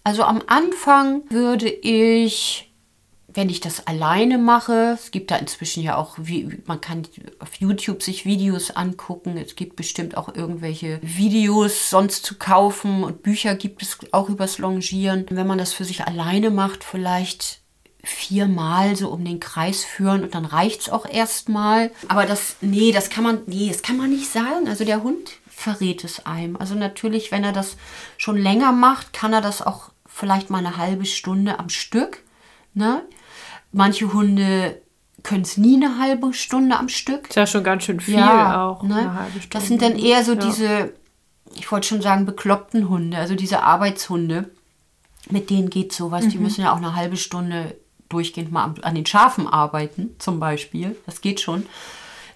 [0.04, 2.70] Also am Anfang würde ich,
[3.28, 7.54] wenn ich das alleine mache, es gibt da inzwischen ja auch, wie, man kann auf
[7.56, 13.54] YouTube sich Videos angucken, es gibt bestimmt auch irgendwelche Videos sonst zu kaufen und Bücher
[13.54, 15.24] gibt es auch übers Longieren.
[15.30, 17.63] Wenn man das für sich alleine macht, vielleicht
[18.04, 21.90] viermal so um den Kreis führen und dann reicht es auch erstmal.
[22.08, 24.68] Aber das, nee, das kann man, nee, das kann man nicht sagen.
[24.68, 26.56] Also der Hund verrät es einem.
[26.56, 27.76] Also natürlich, wenn er das
[28.16, 32.22] schon länger macht, kann er das auch vielleicht mal eine halbe Stunde am Stück.
[32.74, 33.02] Ne?
[33.72, 34.80] Manche Hunde
[35.22, 37.28] können es nie eine halbe Stunde am Stück.
[37.30, 38.82] Ist ja schon ganz schön viel ja, auch.
[38.82, 39.10] Ne?
[39.50, 40.38] Das sind dann eher so ja.
[40.38, 40.92] diese,
[41.54, 44.50] ich wollte schon sagen, bekloppten Hunde, also diese Arbeitshunde.
[45.30, 46.26] Mit denen geht sowas.
[46.26, 46.28] Mhm.
[46.28, 47.74] Die müssen ja auch eine halbe Stunde
[48.14, 50.96] durchgehend mal an den Schafen arbeiten, zum Beispiel.
[51.04, 51.66] Das geht schon.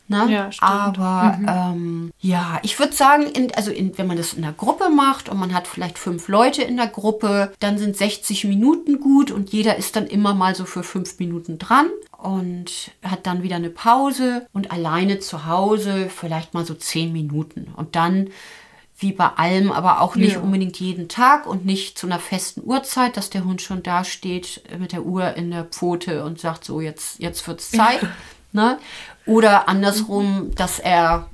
[0.08, 0.26] Ne?
[0.30, 0.50] Ja.
[0.60, 1.46] Aber mhm.
[1.48, 5.28] ähm, ja, ich würde sagen, in, also in, wenn man das in der Gruppe macht
[5.28, 9.52] und man hat vielleicht fünf Leute in der Gruppe, dann sind 60 Minuten gut und
[9.52, 13.68] jeder ist dann immer mal so für fünf Minuten dran und hat dann wieder eine
[13.68, 17.68] Pause und alleine zu Hause vielleicht mal so zehn Minuten.
[17.76, 18.30] Und dann
[18.98, 20.40] wie bei allem, aber auch nicht ja.
[20.40, 24.62] unbedingt jeden Tag und nicht zu einer festen Uhrzeit, dass der Hund schon da steht
[24.78, 28.00] mit der Uhr in der Pfote und sagt so, jetzt, jetzt es Zeit.
[28.52, 28.78] ne?
[29.24, 31.28] Oder andersrum, dass er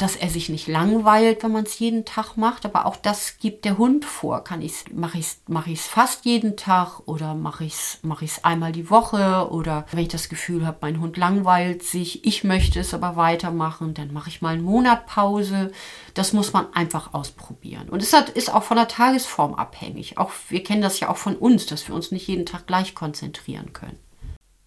[0.00, 2.64] dass er sich nicht langweilt, wenn man es jeden Tag macht.
[2.64, 4.42] Aber auch das gibt der Hund vor.
[4.44, 8.72] Kann ich's, mache ich es mach fast jeden Tag oder mache ich es mach einmal
[8.72, 9.50] die Woche?
[9.50, 13.92] Oder wenn ich das Gefühl habe, mein Hund langweilt sich, ich möchte es aber weitermachen,
[13.92, 15.70] dann mache ich mal einen Monat Pause.
[16.14, 17.88] Das muss man einfach ausprobieren.
[17.90, 20.16] Und es ist auch von der Tagesform abhängig.
[20.16, 22.94] Auch wir kennen das ja auch von uns, dass wir uns nicht jeden Tag gleich
[22.94, 23.98] konzentrieren können.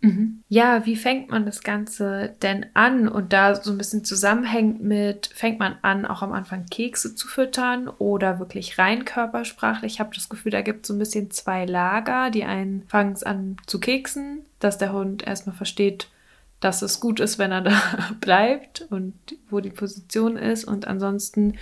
[0.04, 0.44] Mhm.
[0.50, 3.08] Ja, wie fängt man das Ganze denn an?
[3.08, 7.30] Und da so ein bisschen zusammenhängt mit, fängt man an, auch am Anfang Kekse zu
[7.30, 9.94] füttern oder wirklich rein körpersprachlich?
[9.94, 12.32] Ich habe das Gefühl, da gibt es so ein bisschen zwei Lager.
[12.32, 16.10] Die einen fangen es an zu keksen, dass der Hund erstmal versteht,
[16.60, 17.82] dass es gut ist, wenn er da
[18.20, 19.13] bleibt und
[19.50, 20.66] wo die Position ist.
[20.66, 21.54] Und ansonsten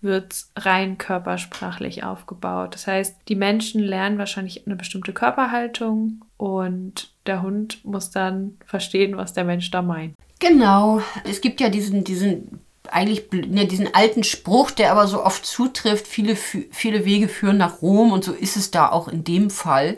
[0.00, 2.74] wird rein körpersprachlich aufgebaut.
[2.74, 9.16] Das heißt, die Menschen lernen wahrscheinlich eine bestimmte Körperhaltung und der Hund muss dann verstehen,
[9.16, 10.14] was der Mensch da meint.
[10.38, 11.02] Genau.
[11.24, 16.06] Es gibt ja diesen, diesen eigentlich ne, diesen alten Spruch, der aber so oft zutrifft,
[16.06, 19.96] viele, viele Wege führen nach Rom und so ist es da auch in dem Fall.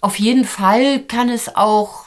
[0.00, 2.06] Auf jeden Fall kann es auch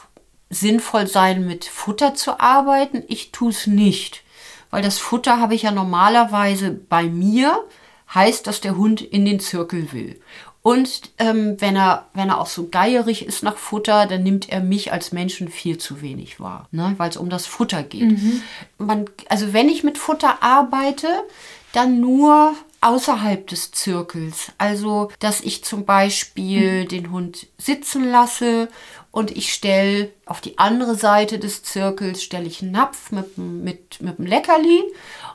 [0.50, 3.02] sinnvoll sein, mit Futter zu arbeiten.
[3.08, 4.22] Ich tue es nicht,
[4.70, 7.64] weil das Futter habe ich ja normalerweise bei mir,
[8.14, 10.20] heißt, dass der Hund in den Zirkel will.
[10.62, 14.60] Und ähm, wenn, er, wenn er auch so geierig ist nach Futter, dann nimmt er
[14.60, 16.94] mich als Menschen viel zu wenig wahr, ne?
[16.96, 18.10] weil es um das Futter geht.
[18.10, 18.42] Mhm.
[18.78, 21.06] Man, also wenn ich mit Futter arbeite,
[21.72, 24.52] dann nur außerhalb des Zirkels.
[24.58, 26.88] Also, dass ich zum Beispiel mhm.
[26.88, 28.68] den Hund sitzen lasse
[29.16, 34.02] und ich stelle auf die andere Seite des Zirkels stelle ich einen Napf mit, mit,
[34.02, 34.82] mit einem Leckerli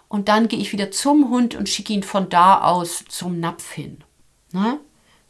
[0.07, 3.71] und dann gehe ich wieder zum Hund und schicke ihn von da aus zum Napf
[3.71, 4.03] hin.
[4.51, 4.79] Ne?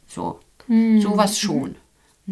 [0.06, 1.00] So, mhm.
[1.00, 1.76] sowas schon.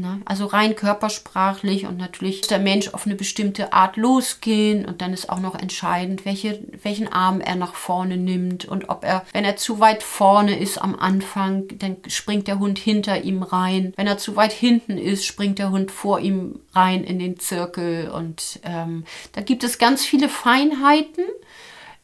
[0.01, 0.21] Ne?
[0.25, 5.13] Also rein körpersprachlich und natürlich muss der Mensch auf eine bestimmte Art losgehen und dann
[5.13, 9.45] ist auch noch entscheidend, welche, welchen Arm er nach vorne nimmt und ob er, wenn
[9.45, 13.93] er zu weit vorne ist am Anfang, dann springt der Hund hinter ihm rein.
[13.97, 18.11] Wenn er zu weit hinten ist, springt der Hund vor ihm rein in den Zirkel
[18.11, 21.25] und ähm, da gibt es ganz viele Feinheiten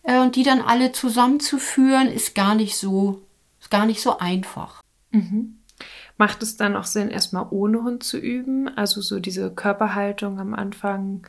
[0.02, 3.22] äh, und die dann alle zusammenzuführen, ist gar nicht so,
[3.60, 4.82] ist gar nicht so einfach.
[5.10, 5.56] Mhm.
[6.18, 8.68] Macht es dann auch Sinn, erstmal ohne Hund zu üben?
[8.76, 11.26] Also so diese Körperhaltung am Anfang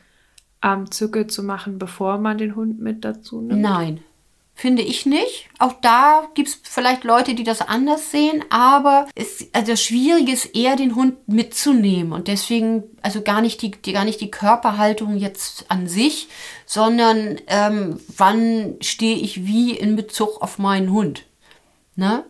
[0.60, 3.60] am Zirkel zu machen, bevor man den Hund mit dazu nimmt?
[3.60, 4.00] Nein,
[4.54, 5.48] finde ich nicht.
[5.58, 10.32] Auch da gibt es vielleicht Leute, die das anders sehen, aber es, also das Schwierige
[10.32, 14.30] ist eher, den Hund mitzunehmen und deswegen, also gar nicht die, die gar nicht die
[14.30, 16.28] Körperhaltung jetzt an sich,
[16.66, 21.24] sondern ähm, wann stehe ich wie in Bezug auf meinen Hund.
[21.94, 22.24] Ne?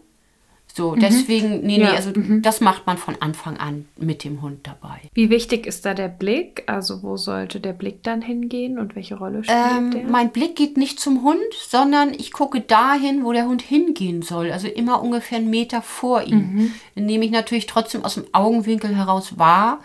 [0.78, 1.00] So, mhm.
[1.00, 1.90] deswegen, nee, ja.
[1.90, 2.40] nee, also mhm.
[2.40, 5.00] das macht man von Anfang an mit dem Hund dabei.
[5.12, 6.62] Wie wichtig ist da der Blick?
[6.66, 10.04] Also wo sollte der Blick dann hingehen und welche Rolle spielt ähm, der?
[10.04, 14.52] Mein Blick geht nicht zum Hund, sondern ich gucke dahin, wo der Hund hingehen soll.
[14.52, 16.54] Also immer ungefähr einen Meter vor ihm.
[16.54, 16.74] Mhm.
[16.94, 19.80] Dann nehme ich natürlich trotzdem aus dem Augenwinkel heraus wahr,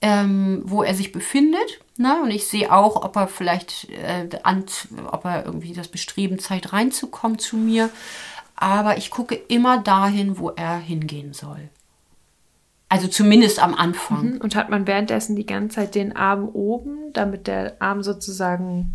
[0.00, 1.78] ähm, wo er sich befindet.
[1.98, 2.20] Ne?
[2.20, 4.64] Und ich sehe auch, ob er vielleicht, äh, an,
[5.12, 7.90] ob er irgendwie das Bestreben zeigt, reinzukommen zu mir
[8.62, 11.68] aber ich gucke immer dahin, wo er hingehen soll.
[12.88, 14.34] Also zumindest am Anfang.
[14.34, 14.40] Mhm.
[14.40, 18.92] Und hat man währenddessen die ganze Zeit den Arm oben, damit der Arm sozusagen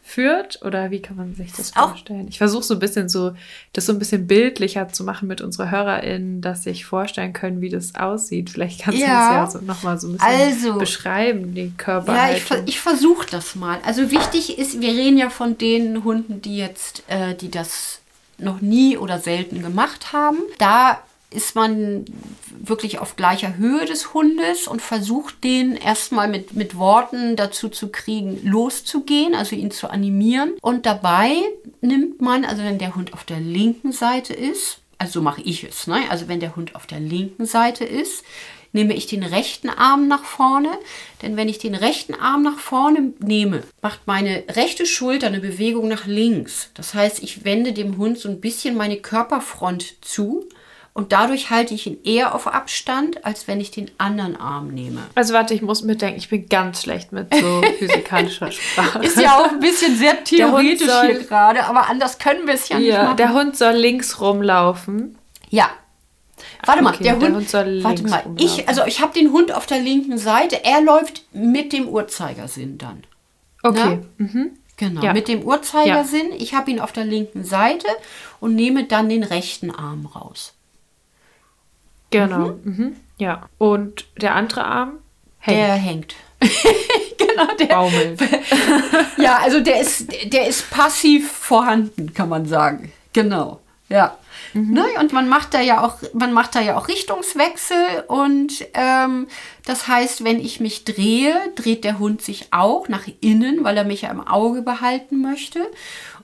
[0.00, 0.62] führt?
[0.62, 2.26] Oder wie kann man sich das vorstellen?
[2.26, 3.34] Ich versuche so ein bisschen so,
[3.74, 7.68] das so ein bisschen bildlicher zu machen mit unserer HörerInnen, dass sich vorstellen können, wie
[7.68, 8.48] das aussieht.
[8.48, 9.06] Vielleicht kannst ja.
[9.06, 12.14] du das ja so nochmal so ein bisschen also, beschreiben, die Körper.
[12.14, 13.78] Ja, ich, ich versuche das mal.
[13.84, 18.01] Also wichtig ist, wir reden ja von den Hunden, die jetzt, äh, die das
[18.42, 20.38] noch nie oder selten gemacht haben.
[20.58, 22.04] Da ist man
[22.50, 27.88] wirklich auf gleicher Höhe des Hundes und versucht den erstmal mit, mit Worten dazu zu
[27.88, 30.52] kriegen, loszugehen, also ihn zu animieren.
[30.60, 31.36] Und dabei
[31.80, 35.64] nimmt man, also wenn der Hund auf der linken Seite ist, also so mache ich
[35.64, 36.02] es, ne?
[36.10, 38.24] also wenn der Hund auf der linken Seite ist,
[38.72, 40.70] nehme ich den rechten Arm nach vorne.
[41.22, 45.88] Denn wenn ich den rechten Arm nach vorne nehme, macht meine rechte Schulter eine Bewegung
[45.88, 46.70] nach links.
[46.74, 50.48] Das heißt, ich wende dem Hund so ein bisschen meine Körperfront zu.
[50.94, 55.00] Und dadurch halte ich ihn eher auf Abstand, als wenn ich den anderen Arm nehme.
[55.14, 58.98] Also warte, ich muss mitdenken, ich bin ganz schlecht mit so physikalischer Sprache.
[58.98, 62.68] Ist ja auch ein bisschen sehr theoretisch soll, hier gerade, aber anders können wir es
[62.68, 63.16] ja, ja nicht machen.
[63.16, 65.16] Der Hund soll links rumlaufen.
[65.48, 65.70] Ja,
[66.64, 69.52] Warte mal, der, Hund, der Hund soll warte mal, ich, also ich habe den Hund
[69.52, 73.04] auf der linken Seite, er läuft mit dem Uhrzeigersinn dann.
[73.62, 74.00] Okay.
[74.18, 74.50] Mhm.
[74.76, 75.12] Genau, ja.
[75.12, 76.30] mit dem Uhrzeigersinn.
[76.30, 76.36] Ja.
[76.38, 77.86] Ich habe ihn auf der linken Seite
[78.40, 80.54] und nehme dann den rechten Arm raus.
[82.10, 82.48] Genau.
[82.48, 82.60] Mhm.
[82.64, 82.96] Mhm.
[83.18, 83.48] Ja.
[83.58, 84.98] Und der andere Arm
[85.38, 85.58] hängt.
[85.58, 86.14] Der hängt.
[87.18, 88.20] genau, der baumelt.
[89.18, 92.92] ja, also der ist, der ist passiv vorhanden, kann man sagen.
[93.12, 93.60] Genau.
[93.92, 94.16] Ja.
[94.54, 94.72] Mhm.
[94.72, 94.84] Ne?
[94.98, 99.28] Und man macht da ja auch, man macht da ja auch Richtungswechsel und ähm,
[99.66, 103.84] das heißt, wenn ich mich drehe, dreht der Hund sich auch nach innen, weil er
[103.84, 105.60] mich ja im Auge behalten möchte.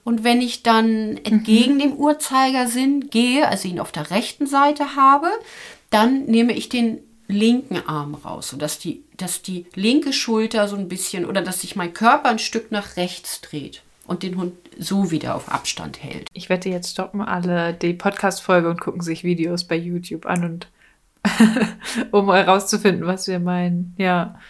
[0.02, 1.78] Und wenn ich dann entgegen mhm.
[1.80, 5.28] dem Uhrzeigersinn gehe, also ihn auf der rechten Seite habe,
[5.90, 10.88] dann nehme ich den linken Arm raus, sodass die, dass die linke Schulter so ein
[10.88, 15.10] bisschen oder dass sich mein Körper ein Stück nach rechts dreht und den Hund so
[15.10, 16.26] wieder auf Abstand hält.
[16.32, 20.68] Ich wette, jetzt stoppen alle die Podcast-Folge und gucken sich Videos bei YouTube an und
[22.10, 23.94] um herauszufinden, was wir meinen.
[23.98, 24.40] Ja.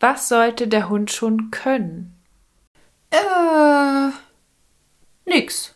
[0.00, 2.14] Was sollte der Hund schon können?
[3.10, 4.10] Äh,
[5.24, 5.74] nix.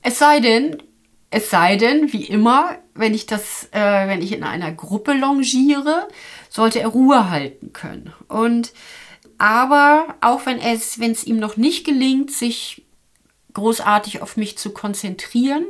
[0.00, 0.80] Es sei denn,
[1.30, 6.06] es sei denn, wie immer, wenn ich das, äh, wenn ich in einer Gruppe longiere,
[6.48, 8.12] sollte er Ruhe halten können.
[8.28, 8.72] Und
[9.42, 12.86] aber auch wenn es, wenn es ihm noch nicht gelingt, sich
[13.54, 15.64] großartig auf mich zu konzentrieren,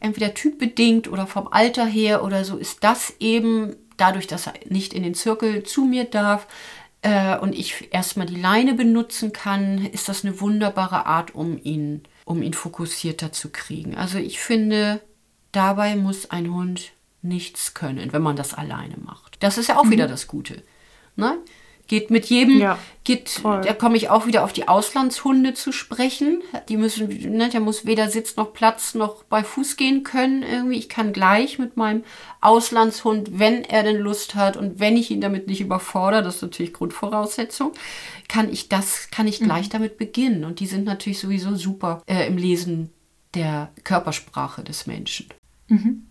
[0.00, 4.94] entweder typbedingt oder vom Alter her oder so, ist das eben dadurch, dass er nicht
[4.94, 6.46] in den Zirkel zu mir darf
[7.02, 12.04] äh, und ich erstmal die Leine benutzen kann, ist das eine wunderbare Art, um ihn,
[12.24, 13.94] um ihn fokussierter zu kriegen.
[13.94, 15.02] Also ich finde,
[15.52, 19.36] dabei muss ein Hund nichts können, wenn man das alleine macht.
[19.40, 19.90] Das ist ja auch mhm.
[19.90, 20.62] wieder das Gute.
[21.14, 21.36] Ne?
[21.92, 26.40] Geht mit jedem, ja, geht, da komme ich auch wieder auf die Auslandshunde zu sprechen.
[26.70, 30.78] Die müssen, ne, der muss weder Sitz noch Platz noch bei Fuß gehen können irgendwie.
[30.78, 32.02] Ich kann gleich mit meinem
[32.40, 36.42] Auslandshund, wenn er denn Lust hat und wenn ich ihn damit nicht überfordere, das ist
[36.42, 37.72] natürlich Grundvoraussetzung,
[38.26, 39.72] kann ich das, kann ich gleich mhm.
[39.72, 40.46] damit beginnen.
[40.46, 42.88] Und die sind natürlich sowieso super äh, im Lesen
[43.34, 45.26] der Körpersprache des Menschen.
[45.68, 46.06] Mhm.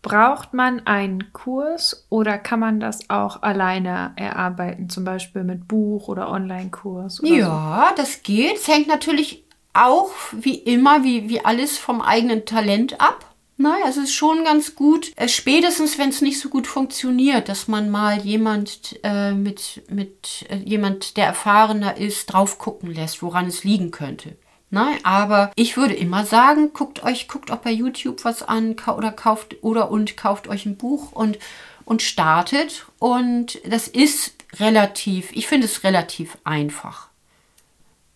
[0.00, 6.08] Braucht man einen Kurs oder kann man das auch alleine erarbeiten, zum Beispiel mit Buch
[6.08, 7.20] oder Online-Kurs?
[7.24, 7.94] Ja, so?
[7.96, 8.56] das geht.
[8.56, 13.34] Es hängt natürlich auch wie immer, wie, wie alles vom eigenen Talent ab.
[13.60, 17.48] Nein, also es ist schon ganz gut, äh, spätestens wenn es nicht so gut funktioniert,
[17.48, 23.20] dass man mal jemand äh, mit, mit äh, jemand, der erfahrener ist, drauf gucken lässt,
[23.20, 24.36] woran es liegen könnte.
[24.70, 29.12] Nein, aber ich würde immer sagen, guckt euch, guckt auch bei YouTube was an oder
[29.12, 31.38] kauft oder und kauft euch ein Buch und,
[31.84, 32.86] und startet.
[32.98, 37.08] Und das ist relativ, ich finde es relativ einfach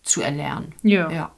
[0.03, 0.75] zu erlernen.
[0.83, 1.11] Ja.
[1.11, 1.33] ja.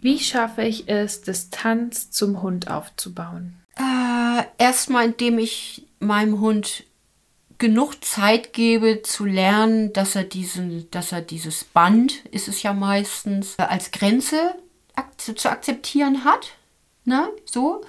[0.00, 3.56] Wie schaffe ich es, Distanz zum Hund aufzubauen?
[3.76, 6.84] Äh, erstmal, indem ich meinem Hund
[7.60, 12.72] genug Zeit gebe zu lernen, dass er diesen, dass er dieses Band, ist es ja
[12.72, 14.56] meistens, als Grenze
[15.16, 16.54] zu akzeptieren hat.
[17.04, 17.28] Ne?
[17.44, 17.82] So.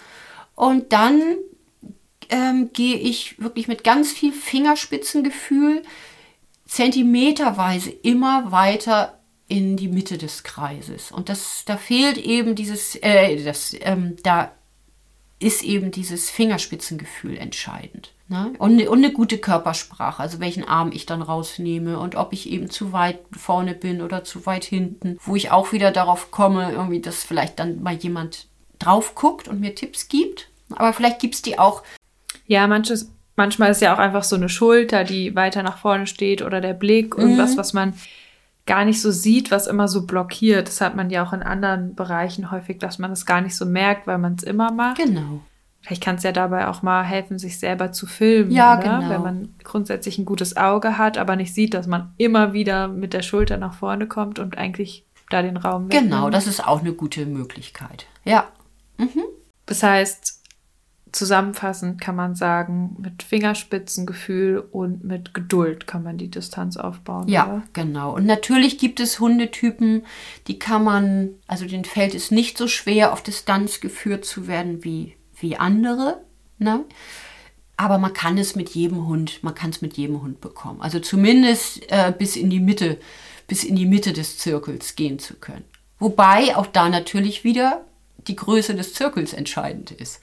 [0.56, 1.38] Und dann
[2.30, 5.82] ähm, gehe ich wirklich mit ganz viel Fingerspitzengefühl
[6.66, 11.12] zentimeterweise immer weiter in die Mitte des Kreises.
[11.12, 14.54] Und das, da fehlt eben dieses, äh, das, ähm, da
[15.40, 18.14] ist eben dieses Fingerspitzengefühl entscheidend.
[18.32, 18.54] Ne?
[18.60, 22.94] Und, eine gute Körpersprache, also welchen Arm ich dann rausnehme und ob ich eben zu
[22.94, 27.26] weit vorne bin oder zu weit hinten, wo ich auch wieder darauf komme, irgendwie, dass
[27.26, 28.48] vielleicht dann mal jemand
[28.80, 30.48] drauf guckt und mir Tipps gibt.
[30.72, 31.84] Aber vielleicht gibt es die auch.
[32.48, 36.42] Ja, manches, manchmal ist ja auch einfach so eine Schulter, die weiter nach vorne steht
[36.42, 37.58] oder der Blick, irgendwas, mhm.
[37.58, 37.94] was man
[38.66, 40.70] gar nicht so sieht, was immer so blockiert.
[40.70, 43.66] Das hat man ja auch in anderen Bereichen häufig, dass man es gar nicht so
[43.66, 45.00] merkt, weil man es immer macht.
[45.00, 45.42] Genau.
[45.82, 49.00] Vielleicht kann es ja dabei auch mal helfen, sich selber zu filmen, ja, oder?
[49.00, 49.10] Genau.
[49.10, 53.14] wenn man grundsätzlich ein gutes Auge hat, aber nicht sieht, dass man immer wieder mit
[53.14, 56.12] der Schulter nach vorne kommt und eigentlich da den Raum wegnimmt.
[56.12, 58.06] Genau, das ist auch eine gute Möglichkeit.
[58.26, 58.48] Ja.
[58.98, 59.24] Mhm.
[59.66, 60.42] Das heißt,
[61.12, 67.28] zusammenfassend kann man sagen, mit Fingerspitzengefühl und mit Geduld kann man die Distanz aufbauen.
[67.28, 67.64] Ja, oder?
[67.74, 68.16] genau.
[68.16, 70.06] Und natürlich gibt es Hundetypen,
[70.48, 74.84] die kann man, also den fällt es nicht so schwer, auf Distanz geführt zu werden
[74.84, 76.22] wie wie andere.
[76.58, 76.86] Ne?
[77.78, 80.82] Aber man kann es mit jedem Hund, man kann es mit jedem Hund bekommen.
[80.82, 83.00] Also zumindest äh, bis in die Mitte,
[83.48, 85.66] bis in die Mitte des Zirkels gehen zu können.
[86.00, 87.86] Wobei auch da natürlich wieder
[88.28, 90.20] die Größe des Zirkels entscheidend ist.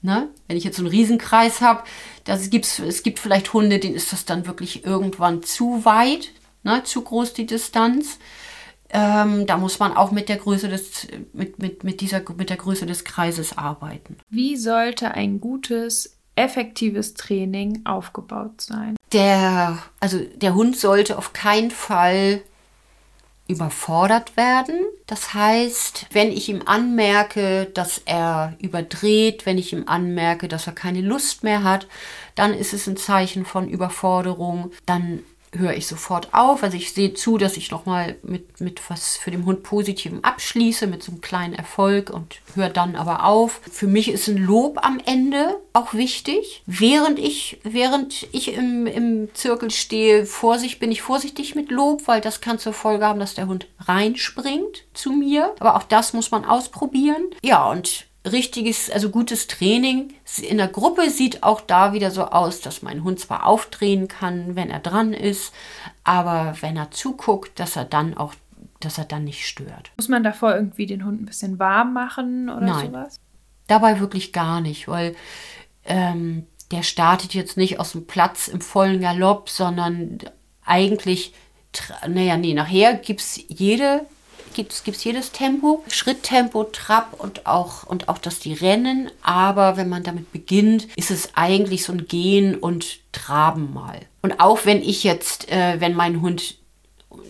[0.00, 0.28] Ne?
[0.48, 1.84] Wenn ich jetzt so einen Riesenkreis habe,
[2.26, 6.30] es gibt vielleicht Hunde, denen ist das dann wirklich irgendwann zu weit,
[6.64, 6.82] ne?
[6.84, 8.18] zu groß die Distanz.
[8.92, 12.58] Ähm, da muss man auch mit der Größe des, mit, mit, mit, dieser, mit der
[12.58, 14.18] Größe des Kreises arbeiten.
[14.28, 18.96] Wie sollte ein gutes, effektives Training aufgebaut sein?
[19.12, 22.42] Der, also der Hund sollte auf keinen Fall
[23.48, 24.76] überfordert werden.
[25.06, 30.72] Das heißt, wenn ich ihm anmerke, dass er überdreht, wenn ich ihm anmerke, dass er
[30.72, 31.86] keine Lust mehr hat,
[32.34, 34.70] dann ist es ein Zeichen von Überforderung.
[34.86, 35.20] Dann
[35.54, 36.62] höre ich sofort auf.
[36.62, 40.86] Also ich sehe zu, dass ich nochmal mit, mit was für den Hund Positivem abschließe,
[40.86, 43.60] mit so einem kleinen Erfolg und höre dann aber auf.
[43.70, 46.62] Für mich ist ein Lob am Ende auch wichtig.
[46.66, 52.20] Während ich, während ich im, im Zirkel stehe, Vorsicht, bin ich vorsichtig mit Lob, weil
[52.20, 55.54] das kann zur Folge haben, dass der Hund reinspringt zu mir.
[55.60, 57.26] Aber auch das muss man ausprobieren.
[57.42, 60.14] Ja, und richtiges, also gutes Training.
[60.40, 64.54] In der Gruppe sieht auch da wieder so aus, dass mein Hund zwar aufdrehen kann,
[64.54, 65.52] wenn er dran ist,
[66.04, 68.34] aber wenn er zuguckt, dass er dann auch,
[68.80, 69.90] dass er dann nicht stört.
[69.96, 73.16] Muss man davor irgendwie den Hund ein bisschen warm machen oder Nein, sowas?
[73.66, 75.16] Dabei wirklich gar nicht, weil
[75.84, 80.18] ähm, der startet jetzt nicht aus dem Platz im vollen Galopp, sondern
[80.64, 81.34] eigentlich,
[82.06, 84.06] naja, nee, nachher gibt es jede
[84.54, 89.10] gibt es jedes Tempo, Schritttempo, Trab und auch, und auch das die Rennen.
[89.22, 94.00] Aber wenn man damit beginnt, ist es eigentlich so ein Gehen und Traben mal.
[94.22, 96.56] Und auch wenn ich jetzt, äh, wenn mein Hund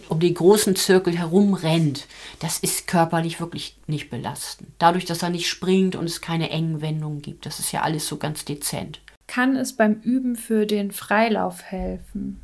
[0.08, 2.06] um den großen Zirkel herum rennt,
[2.38, 4.68] das ist körperlich wirklich nicht belastend.
[4.78, 7.46] Dadurch, dass er nicht springt und es keine engen Wendungen gibt.
[7.46, 9.00] Das ist ja alles so ganz dezent.
[9.26, 12.41] Kann es beim Üben für den Freilauf helfen?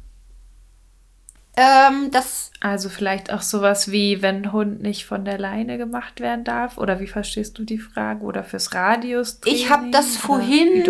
[1.61, 6.21] Ähm, das also vielleicht auch sowas wie, wenn ein Hund nicht von der Leine gemacht
[6.21, 6.79] werden darf?
[6.79, 8.25] Oder wie verstehst du die Frage?
[8.25, 9.41] Oder fürs Radius?
[9.45, 10.85] Ich habe das vorhin,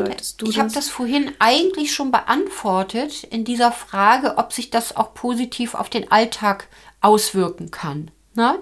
[0.44, 5.74] ich habe das vorhin eigentlich schon beantwortet in dieser Frage, ob sich das auch positiv
[5.74, 6.68] auf den Alltag
[7.00, 8.10] auswirken kann.
[8.34, 8.58] Ne?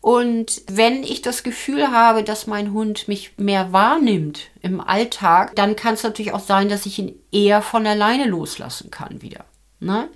[0.00, 5.74] Und wenn ich das Gefühl habe, dass mein Hund mich mehr wahrnimmt im Alltag, dann
[5.74, 9.44] kann es natürlich auch sein, dass ich ihn eher von alleine loslassen kann wieder.
[9.80, 10.08] Ne?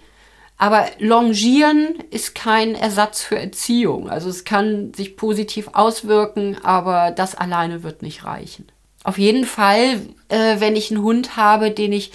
[0.59, 4.09] Aber Longieren ist kein Ersatz für Erziehung.
[4.09, 8.67] Also es kann sich positiv auswirken, aber das alleine wird nicht reichen.
[9.05, 12.11] Auf jeden Fall, äh, wenn ich einen Hund habe, den ich,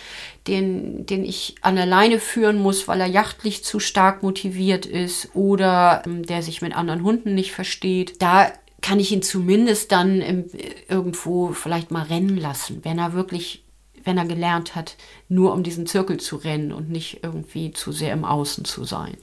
[0.47, 5.29] den, den ich an der Leine führen muss, weil er jachtlich zu stark motiviert ist
[5.33, 10.19] oder ähm, der sich mit anderen Hunden nicht versteht, da kann ich ihn zumindest dann
[10.21, 10.45] im,
[10.89, 13.60] irgendwo vielleicht mal rennen lassen, wenn er wirklich
[14.03, 14.95] wenn er gelernt hat,
[15.29, 19.17] nur um diesen Zirkel zu rennen und nicht irgendwie zu sehr im Außen zu sein.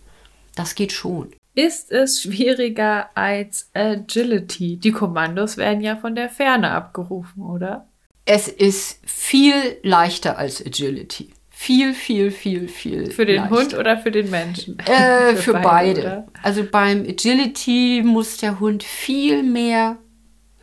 [0.55, 1.33] Das geht schon.
[1.55, 4.77] Ist es schwieriger als Agility?
[4.77, 7.89] Die Kommandos werden ja von der Ferne abgerufen, oder?
[8.25, 11.31] Es ist viel leichter als Agility.
[11.51, 13.11] Viel, viel, viel, viel.
[13.11, 13.57] Für den leichter.
[13.57, 14.79] Hund oder für den Menschen?
[14.79, 16.03] Äh, für, für, beide.
[16.03, 16.27] beide.
[16.43, 19.97] Also beim Agility muss der Hund viel mehr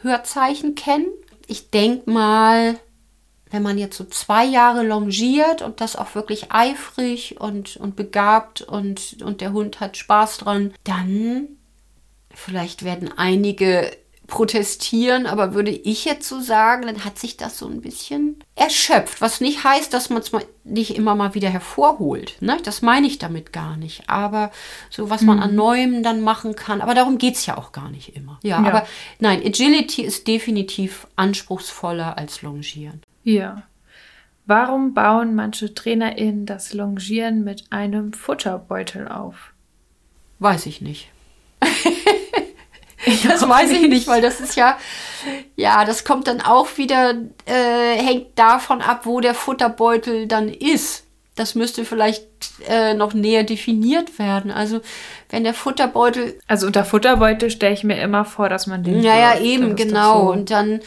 [0.02, 1.08] Hörzeichen kennen.
[1.48, 2.80] Ich denke mal,
[3.52, 8.62] wenn man jetzt so zwei Jahre longiert und das auch wirklich eifrig und, und begabt
[8.62, 11.48] und, und der Hund hat Spaß dran, dann
[12.34, 13.92] vielleicht werden einige
[14.28, 19.22] protestieren, aber würde ich jetzt so sagen, dann hat sich das so ein bisschen erschöpft.
[19.22, 20.32] Was nicht heißt, dass man es
[20.64, 22.38] nicht immer mal wieder hervorholt.
[22.40, 22.58] Ne?
[22.64, 24.10] Das meine ich damit gar nicht.
[24.10, 24.52] Aber
[24.90, 25.44] so, was man mhm.
[25.44, 26.82] an Neuem dann machen kann.
[26.82, 28.40] Aber darum geht es ja auch gar nicht immer.
[28.42, 28.88] Ja, ja, aber
[29.20, 33.02] nein, Agility ist definitiv anspruchsvoller als Longieren.
[33.26, 33.64] Ja.
[34.46, 39.52] Warum bauen manche TrainerInnen das Longieren mit einem Futterbeutel auf?
[40.38, 41.10] Weiß ich nicht.
[43.28, 44.78] das weiß ich nicht, weil das ist ja,
[45.56, 47.16] ja, das kommt dann auch wieder,
[47.46, 51.05] äh, hängt davon ab, wo der Futterbeutel dann ist.
[51.36, 52.26] Das müsste vielleicht
[52.68, 54.52] äh, noch näher definiert werden.
[54.52, 54.80] Also
[55.30, 56.40] wenn der Futterbeutel.
[56.48, 59.02] Also unter Futterbeutel stelle ich mir immer vor, dass man den.
[59.02, 60.24] Ja, ja, eben, genau.
[60.24, 60.32] So.
[60.32, 60.80] Und dann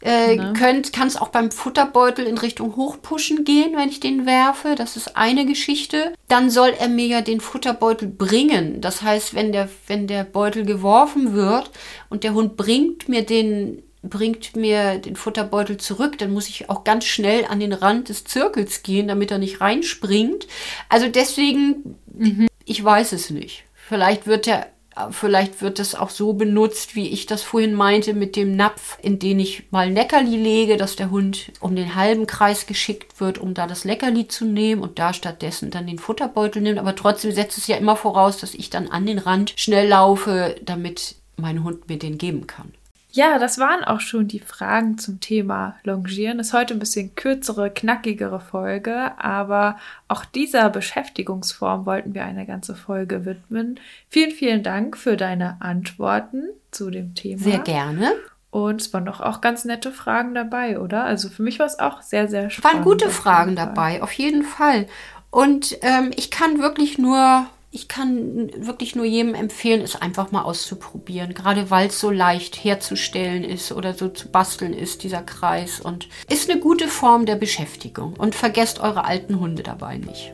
[0.00, 0.52] äh, ne?
[0.52, 4.76] kann es auch beim Futterbeutel in Richtung Hochpushen gehen, wenn ich den werfe.
[4.76, 6.14] Das ist eine Geschichte.
[6.28, 8.80] Dann soll er mir ja den Futterbeutel bringen.
[8.80, 11.72] Das heißt, wenn der, wenn der Beutel geworfen wird
[12.08, 16.84] und der Hund bringt mir den bringt mir den Futterbeutel zurück, dann muss ich auch
[16.84, 20.46] ganz schnell an den Rand des Zirkels gehen, damit er nicht reinspringt.
[20.88, 22.46] Also deswegen, mhm.
[22.64, 23.64] ich weiß es nicht.
[23.74, 24.66] Vielleicht wird er
[25.10, 29.18] Vielleicht wird es auch so benutzt, wie ich das vorhin meinte, mit dem Napf, in
[29.18, 33.54] den ich mal Leckerli lege, dass der Hund um den halben Kreis geschickt wird, um
[33.54, 36.78] da das Leckerli zu nehmen und da stattdessen dann den Futterbeutel nimmt.
[36.78, 40.56] Aber trotzdem setzt es ja immer voraus, dass ich dann an den Rand schnell laufe,
[40.64, 42.72] damit mein Hund mir den geben kann.
[43.10, 46.40] Ja, das waren auch schon die Fragen zum Thema Longieren.
[46.40, 49.78] Ist heute ein bisschen kürzere, knackigere Folge, aber
[50.08, 53.80] auch dieser Beschäftigungsform wollten wir eine ganze Folge widmen.
[54.08, 57.42] Vielen, vielen Dank für deine Antworten zu dem Thema.
[57.42, 58.12] Sehr gerne.
[58.50, 61.04] Und es waren doch auch ganz nette Fragen dabei, oder?
[61.04, 62.78] Also für mich war es auch sehr, sehr spannend.
[62.78, 64.86] Waren gute Fragen dabei, auf jeden Fall.
[65.30, 70.42] Und ähm, ich kann wirklich nur ich kann wirklich nur jedem empfehlen, es einfach mal
[70.42, 71.34] auszuprobieren.
[71.34, 75.80] Gerade weil es so leicht herzustellen ist oder so zu basteln ist, dieser Kreis.
[75.80, 78.14] Und ist eine gute Form der Beschäftigung.
[78.14, 80.32] Und vergesst eure alten Hunde dabei nicht.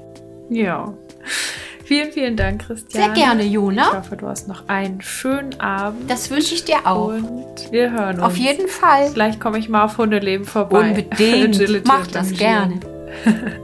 [0.48, 0.94] Ja.
[1.84, 3.02] Vielen, vielen Dank, Christian.
[3.02, 3.88] Sehr gerne, Jona.
[3.88, 6.08] Ich hoffe, du hast noch einen schönen Abend.
[6.08, 7.08] Das wünsche ich dir auch.
[7.08, 8.24] Und wir hören uns.
[8.24, 9.10] Auf jeden Fall.
[9.10, 10.90] Vielleicht komme ich mal auf Hundeleben vorbei.
[10.90, 11.86] Unbedingt.
[11.86, 12.80] Mach das gerne.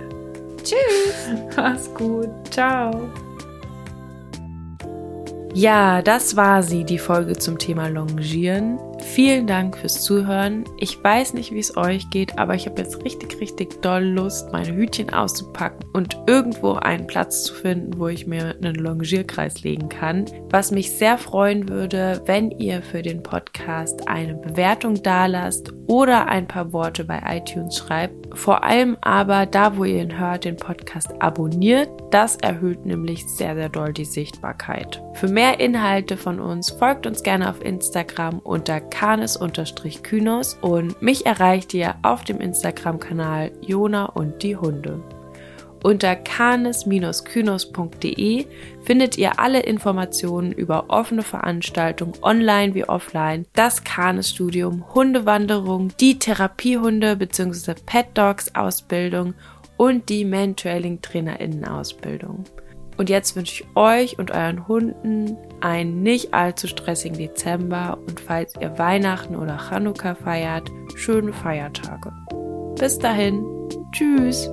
[0.62, 1.56] Tschüss.
[1.56, 2.28] Mach's gut.
[2.50, 3.08] Ciao.
[5.55, 8.78] Ja, das war sie, die Folge zum Thema Longieren.
[9.03, 10.64] Vielen Dank fürs Zuhören.
[10.78, 14.53] Ich weiß nicht, wie es euch geht, aber ich habe jetzt richtig, richtig doll Lust,
[14.53, 19.88] meine Hütchen auszupacken und irgendwo einen Platz zu finden, wo ich mir einen Longierkreis legen
[19.88, 20.26] kann.
[20.51, 26.46] Was mich sehr freuen würde, wenn ihr für den Podcast eine Bewertung dalasst oder ein
[26.46, 28.38] paar Worte bei iTunes schreibt.
[28.38, 31.88] Vor allem aber da, wo ihr ihn hört, den Podcast abonniert.
[32.11, 35.03] Das erhöht nämlich sehr, sehr doll die Sichtbarkeit.
[35.14, 41.72] Für mehr Inhalte von uns folgt uns gerne auf Instagram unter kanes-kynos und mich erreicht
[41.74, 45.01] ihr auf dem Instagram-Kanal Jona und die Hunde.
[45.82, 48.47] Unter canis-kynos.de
[48.82, 57.16] findet ihr alle Informationen über offene Veranstaltungen, online wie offline, das Canis-Studium, Hundewanderung, die Therapiehunde
[57.16, 57.76] bzw.
[57.86, 59.32] Pet Dogs Ausbildung
[59.78, 62.45] und die Mantrailing-TrainerInnen-Ausbildung.
[63.01, 68.53] Und jetzt wünsche ich euch und euren Hunden einen nicht allzu stressigen Dezember und falls
[68.61, 72.12] ihr Weihnachten oder Chanukka feiert, schöne Feiertage.
[72.78, 73.42] Bis dahin,
[73.92, 74.51] tschüss!